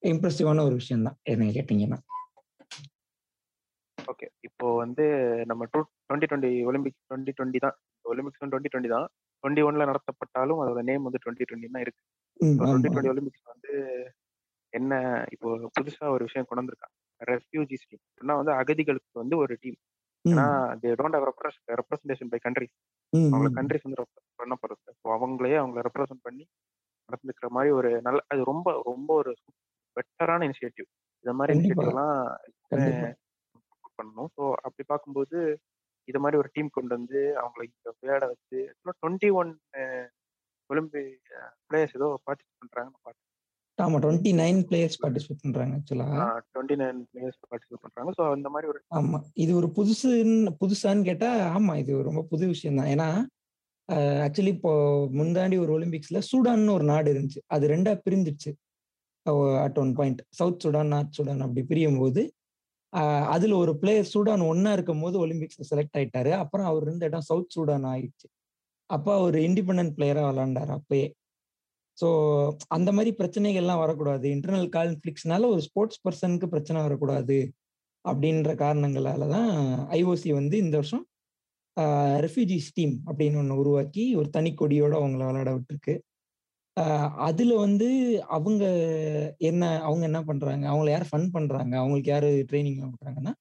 [0.03, 1.99] இம்ப்ரெசிவான ஒரு விஷயம் தான் என்ன கேட்டீங்கன்னா.
[3.99, 4.27] ஓகே.
[4.49, 5.05] இப்போ வந்து
[5.51, 7.77] நம்ம two twenty twenty Olympics twenty twenty தான்.
[8.05, 9.09] ஒலிம்பிக்ஸ் டுவெண்ட்டி டுவெண்ட்டி தான்.
[9.45, 12.03] டுவெண்ட்டி ஒன்ல நடத்தப்பட்டாலும் அதோட நேம் வந்து டுவெண்ட்டி டுவெண்ட்டி தான் இருக்கு.
[12.61, 13.73] டுவெண்ட்டி டுவெண்ட்டி ஒலிம்பிக்ஸ் வந்து
[14.73, 14.93] என்ன
[15.31, 16.95] இப்போ புதுசா ஒரு விஷயம் கொண்டு வந்திருக்காங்க.
[17.21, 19.79] ரெஃப்யூஜிஸ் டீம் வந்து அகதிகளுக்கு வந்து ஒரு டீம்
[20.25, 20.45] ஏன்னா
[20.83, 21.27] they don't have
[21.81, 22.75] representation by countries
[23.33, 24.05] அவங்க கண்ட்ரிஸ் வந்து
[24.39, 26.45] பண்ண போறது ஸோ அவங்களே அவங்கள ரெப்ரசென்ட் பண்ணி
[27.09, 29.33] நடந்துக்கிற மாதிரி ஒரு நல்ல அது ரொம்ப ரொம்ப ஒரு
[29.97, 30.89] பெட்டரான இனிஷியேட்டிவ்
[31.25, 32.19] இந்த மாதிரி இனிஷியேட்டிவ்லாம்
[33.99, 34.31] பண்ணணும்.
[34.37, 35.39] ஸோ அப்படி பார்க்கும்போது
[36.11, 38.59] இது மாதிரி ஒரு டீம் கொண்டு வந்து அவங்களை இங்க விளையாட வச்சு
[39.01, 39.51] டுவெண்ட்டி ஒன்
[40.71, 41.33] ஒலிம்பிக்
[41.69, 43.27] பிளேயர்ஸ் ஏதோ பார்ட்டிசிபேட் பண்றாங்கன்னு பார்த்தேன்.
[43.79, 46.07] ஆமா டுவெண்ட்டி நைன் பிளேயர்ஸ் பார்ட்டிசிபேட் பண்றாங்க actually
[46.53, 48.13] twenty nine players participate பண்றாங்க.
[48.19, 52.81] ஸோ அந்த மாதிரி ஒரு ஆமா இது ஒரு புதுசுன்னு புதுசான்னு கேட்டா ஆமா இது ரொம்ப புது விஷயம்
[52.81, 52.91] தான்.
[52.95, 53.09] ஏன்னா
[54.27, 54.73] ஆக்சுவலி இப்போ
[55.19, 57.41] முந்தாண்டி ஒரு ஒலிம்பிக்ஸ்ல சூடான்னு ஒரு நாடு இருந்துச்சு.
[57.55, 58.53] அது ரெண்டா பிரிஞ்சிடுச்சு
[59.65, 62.23] at one point South Sudan North Sudan அப்படி பிரியும் போது
[63.35, 66.31] அதுல ஒரு பிளேயர் சூடான் ஒன்னா இருக்கும் போது ஒலிம்பிக்ஸ்ல செலக்ட் ஆயிட்டாரு.
[66.43, 68.29] அப்புறம் அவர் இருந்த இடம் சவுத் சூடான் ஆயிடுச்சு
[68.91, 71.07] அப்போ அவர் இண்டிபெண்ட் பிளேயரா விளாண்டாரு அப்பயே.
[71.99, 72.09] ஸோ
[72.77, 74.27] அந்த மாதிரி பிரச்சனைகள்லாம் வரக்கூடாது.
[74.37, 77.39] இன்டர்னல் கான்ஃபிளிக்ஸ்னால ஒரு ஸ்போர்ட்ஸ் பர்சனுக்கு பிரச்சனை வரக்கூடாது
[78.05, 79.51] அப்படின்ற காரணங்களால தான்
[80.01, 81.05] ஐஓசி வந்து இந்த வருஷம்
[82.25, 85.95] ரெஃப்யூஜிஸ் டீம் அப்படின்னு ஒன்று உருவாக்கி ஒரு தனி கொடியோட அவங்கள விளையாட விட்டுருக்கு.
[87.19, 87.87] அதுல வந்து
[88.29, 88.65] அவங்க
[89.41, 90.65] என்ன அவங்க என்ன பண்றாங்க?
[90.69, 91.75] அவங்கள யார் ஃபண்ட் பண்றாங்க?
[91.77, 93.33] அவங்களுக்கு யாரு ட்ரைனிங் பண்றாங்கன்னா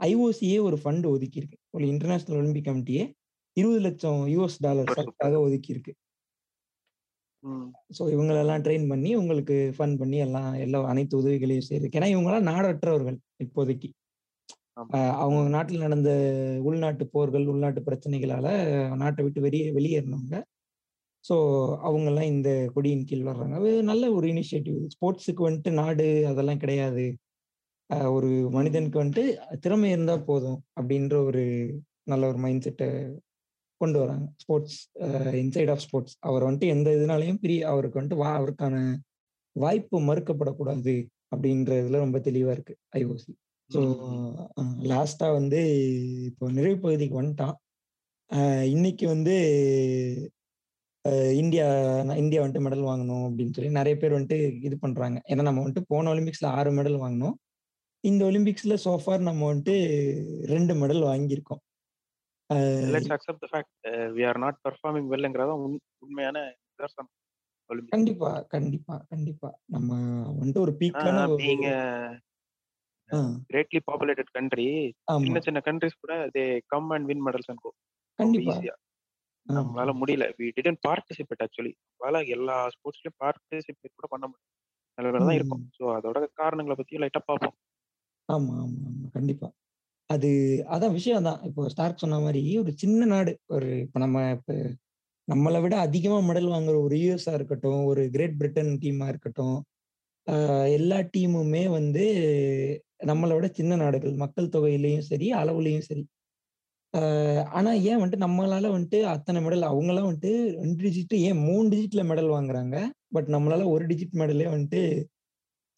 [0.00, 3.04] ஐஓசியே ஒரு ஃபண்ட் ஒதுக்கி இருக்கு ஒரு இன்டர்நேஷனல் ஒலிம்பிக் கமிட்டியே
[3.56, 5.92] இருபது லட்சம் யூஎஸ் டாலர்ஸ் அதுக்காக ஒதுக்கி இருக்கு
[7.44, 7.66] ம்.
[7.98, 13.18] ஸோ இவங்களெல்லாம் ட்ரெயின் பண்ணி உங்களுக்கு ஃபன் பண்ணி எல்லாம் எல்லா அனைத்து உதவிகளையும் செய்யிருக்கு ஏன்னா இவங்கெல்லாம் நாடற்றவர்கள்
[13.44, 13.88] இப்போதைக்கு.
[15.16, 16.10] அவங்க நாட்டில் நடந்த
[16.62, 18.46] உள்நாட்டு போர்கள் உள்நாட்டு பிரச்சனைகளால
[18.96, 20.36] நாட்டை விட்டு வெளியே வெளியேறினவங்க.
[21.24, 21.34] ஸோ
[21.88, 23.54] அவங்கெல்லாம் இந்த கொடியின் கீழ் வர்றாங்க.
[23.60, 27.04] அது நல்ல ஒரு இனிஷியேட்டிவ் ஸ்போர்ட்ஸுக்கு வந்துட்டு நாடு அதெல்லாம் கிடையாது.
[28.16, 29.24] ஒரு மனிதனுக்கு வந்துட்டு
[29.64, 31.42] திறமை இருந்தால் போதும் அப்படின்ற ஒரு
[32.12, 32.88] நல்ல ஒரு மைண்ட் செட்டை
[33.80, 34.26] கொண்டு வராங்க.
[34.42, 34.78] ஸ்போர்ட்ஸ்
[35.42, 38.76] இன்சைட் ஆஃப் ஸ்போர்ட்ஸ் அவர் வந்துட்டு எந்த இதனாலையும் பிரிய அவருக்கு வந்துட்டு வா அவருக்கான
[39.56, 40.94] வாய்ப்பு மறுக்கப்படக்கூடாது
[41.34, 43.32] அப்படின்றதுல ரொம்ப தெளிவாக இருக்கு ஐஓசி
[43.70, 43.80] ஸோ
[44.92, 45.60] லாஸ்டா வந்து
[46.30, 47.56] இப்போ நிறைவு பகுதிக்கு வந்துட்டான்.
[48.74, 49.34] இன்னைக்கு வந்து
[51.44, 51.66] இந்தியா
[52.22, 55.18] இந்தியா வந்துட்டு மெடல் வாங்கணும் அப்படின்னு சொல்லி நிறைய பேர் வந்துட்டு இது பண்றாங்க.
[55.28, 57.36] ஏன்னா நம்ம வந்துட்டு போன ஒலிம்பிக்ஸ்ல ஆறு மெடல் வாங்கினோம்.
[58.04, 59.74] இந்த ஒலிம்பிக்ஸ்ல சோஃபார் நம்ம வந்துட்டு
[60.52, 61.62] ரெண்டு மெடல் வாங்கியிருக்கோம்.
[65.12, 65.54] வெல்ங்கிறதா
[66.04, 66.38] உண்மையான
[67.92, 69.50] கண்டிப்பா கண்டிப்பா கண்டிப்பா.
[69.74, 69.90] நம்ம
[70.38, 71.68] வந்துட்டு ஒரு பீக்கான நீங்க
[73.52, 74.66] கிரேட்லி பாப்புலேட்டட் கண்ட்ரி
[75.22, 77.50] சின்ன சின்ன கண்ட்ரிஸ் கூட they come and win medals
[78.18, 78.54] கண்டிப்பா.
[79.46, 80.24] நம்மளால முடியல.
[80.38, 84.50] வி டிடன்ட் பார்ட்டிசிபேட் ஆக்சுவலி நம்மளால எல்லா ஸ்போர்ட்ஸ்லயும் பார்ட்டிசிபேட் கூட பண்ண முடியும்
[84.98, 85.62] நிலவில தான் இருக்கும்.
[85.76, 87.56] ஸோ அதோட காரணங்களை பத்தி லைட்டா பார்ப்போம்.
[88.28, 89.06] ஆமா ஆமா ஆமா.
[89.16, 89.48] கண்டிப்பா.
[90.10, 90.30] அது
[90.74, 93.32] அதான் விஷயம் தான் இப்போ ஸ்டார்க் சொன்ன மாதிரி ஒரு சின்ன நாடு.
[93.56, 94.54] ஒரு இப்போ நம்ம இப்போ
[95.28, 99.56] நம்மளை விட அதிகமா மெடல் வாங்குற ஒரு யூஎஸ்ஆ இருக்கட்டும் ஒரு கிரேட் பிரிட்டன் டீமா இருக்கட்டும்
[100.76, 102.04] எல்லா டீமுமே வந்து
[103.10, 104.14] நம்மளை விட சின்ன நாடுகள்.
[104.22, 106.02] மக்கள் தொகையிலையும் சரி அளவுலையும் சரி.
[107.58, 112.30] ஆனா ஏன் வந்துட்டு நம்மளால வந்துட்டு அத்தனை மெடல் அவங்களாம் வந்துட்டு ரெண்டு டிஜிட் ஏன் மூணு டிஜிட்ல மெடல்
[112.36, 112.76] வாங்குறாங்க?
[113.14, 114.82] பட் நம்மளால ஒரு டிஜிட் மெடலே வந்துட்டு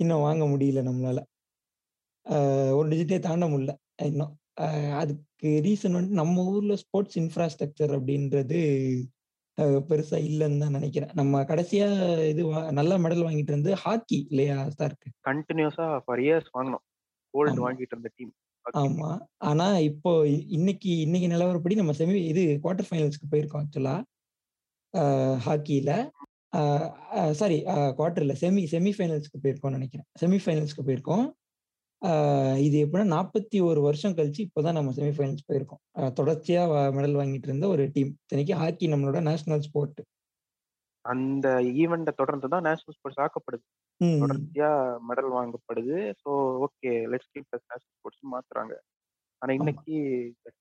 [0.01, 1.19] இன்னும் வாங்க முடியல நம்மளால.
[2.79, 3.73] ஒரு டிஜிட்டே தாண்ட முடியல
[4.09, 4.33] இன்னும்.
[5.01, 8.61] அதுக்கு ரீசன் வந்துட்டு நம்ம ஊர்ல ஸ்போர்ட்ஸ் இன்ஃப்ராஸ்ட்ரக்சர் அப்படின்றது
[9.89, 11.13] பெருசா இல்லைன்னு தான் நினைக்கிறேன்.
[11.21, 11.87] நம்ம கடைசியா
[12.33, 12.43] இது
[12.79, 16.85] நல்ல மெடல் வாங்கிட்டு இருந்து ஹாக்கி இல்லையா ஸ்டார்க்கு கண்டினியூஸா ஃபார் இயர்ஸ் வாங்கணும்
[17.35, 17.61] கோல்டு.
[17.67, 18.35] வாங்கிட்டு இருந்த டீம்
[18.67, 19.11] ஆமா.
[19.49, 20.11] ஆனா இப்போ
[20.57, 23.95] இன்னைக்கு இன்னைக்கு நிலவரப்படி நம்ம செமி இது குவார்டர் ஃபைனல்ஸ்க்கு போயிருக்கோம் ஆக்சுவலா
[25.47, 25.91] ஹாக்கியில
[27.33, 27.57] சாரி
[27.99, 30.07] குவார்டர்ல செமி செமி ஃபைனல்ஸ்க்கு போயிருக்கோம்னு நினைக்கிறேன்.
[30.21, 31.27] செமி ஃபைனல்ஸ்க்கு போயிருக்கோம்
[32.67, 35.81] இது எப்படின்னா நாற்பத்தி ஒரு வருஷம் கழிச்சு இப்போதான் நம்ம செமி ஃபைனல்ஸ் போயிருக்கோம்.
[35.99, 36.63] ஆஹ் தொடர்ச்சியா
[36.97, 40.01] மெடல் வாங்கிட்டு இருந்த ஒரு டீம் இத்தனைக்கு ஹாக்கி நம்மளோட நேஷனல் ஸ்போர்ட்
[41.05, 41.47] அந்த
[41.83, 43.65] ஈவெண்ட்டை தொடர்ந்து தான் நேஷனல் ஸ்போர்ட்ஸ் ஆக்கப்படுது.
[44.23, 44.71] தொடர்ச்சியா
[45.09, 45.95] medal வாங்கப்படுது.
[46.23, 46.31] So
[46.67, 48.75] okay let's keep national sports மாத்துறாங்க.
[49.43, 49.97] ஆனா இன்னைக்கு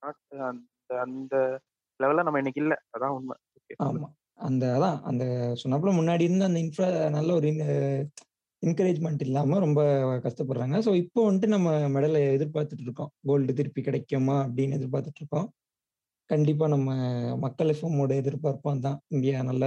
[0.01, 0.61] நாட் அந்த
[1.05, 1.35] அந்த
[1.99, 2.75] லெவல்ல நம்ம இன்னைக்கு இல்ல.
[2.95, 3.35] அதான் உண்மை.
[3.57, 4.07] ஓகே ஆமா.
[4.39, 5.23] அந்த அதான் அந்த
[5.61, 7.47] சொன்னப்பல முன்னாடி இருந்த அந்த இன்ஃப்ரா நல்ல ஒரு
[8.63, 9.81] என்கரேஜ்மெண்ட் இல்லாம ரொம்ப
[10.25, 10.75] கஷ்டப்படுறாங்க.
[10.85, 15.47] ஸோ இப்போ வந்துட்டு நம்ம மெடலை எதிர்பார்த்துட்டு இருக்கோம் கோல்டு திருப்பி கிடைக்குமா அப்படின்னு எதிர்பார்த்துட்டு இருக்கோம்
[16.29, 16.89] கண்டிப்பா நம்ம
[17.37, 19.65] மக்கள் எஃப்எம்மோட எதிர்பார்ப்பும் தான் இந்தியா நல்ல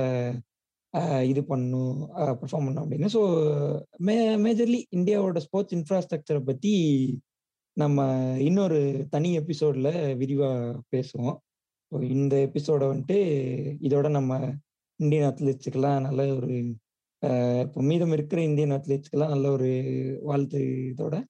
[1.23, 1.97] இது பண்ணும்
[2.41, 3.09] பெர்ஃபார்ம் பண்ணும் அப்படின்னு.
[3.15, 3.21] ஸோ
[3.97, 6.75] மே மேஜர்லி இந்தியாவோட ஸ்போர்ட்ஸ் இன்ஃப்ராஸ்ட்ரக்சரை பத்தி
[7.73, 8.07] நம்ம
[8.39, 9.91] இன்னொரு தனி எபிசோட்ல
[10.23, 10.51] விரிவா
[10.97, 11.37] பேசுவோம்.
[11.93, 13.19] இந்த எபிசோட வந்துட்டு
[13.89, 14.55] இதோட நம்ம
[14.97, 16.77] இந்தியன் அத்லெட்ஸுக்கெல்லாம் நல்ல ஒரு
[17.65, 19.71] இப்போ மீதம் இருக்கிற இந்தியன் அத்லெட்ஸ்க்கெல்லாம் நல்ல ஒரு
[20.23, 20.61] வாழ்த்து
[20.93, 21.25] இதோட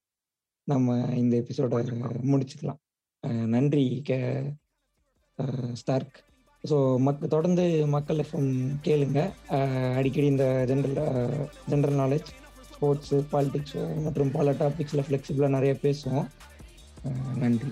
[0.64, 1.82] நம்ம இந்த எபிசோட
[2.32, 2.80] முடிச்சுக்கலாம்.
[3.46, 4.18] நன்றி கே
[5.72, 6.18] ஸ்டார்க்.
[6.64, 8.50] ஸோ மக் தொடர்ந்து மக்கள் எஃப்எம்
[8.86, 9.20] கேளுங்க.
[9.98, 10.96] அடிக்கடி இந்த general
[11.70, 12.30] general knowledge
[12.68, 16.26] sports politics மற்றும் பல டாபிக்ஸில் ஃப்ளெக்சிபிளாக நிறைய பேசுவோம்.
[17.42, 17.70] நன்றி.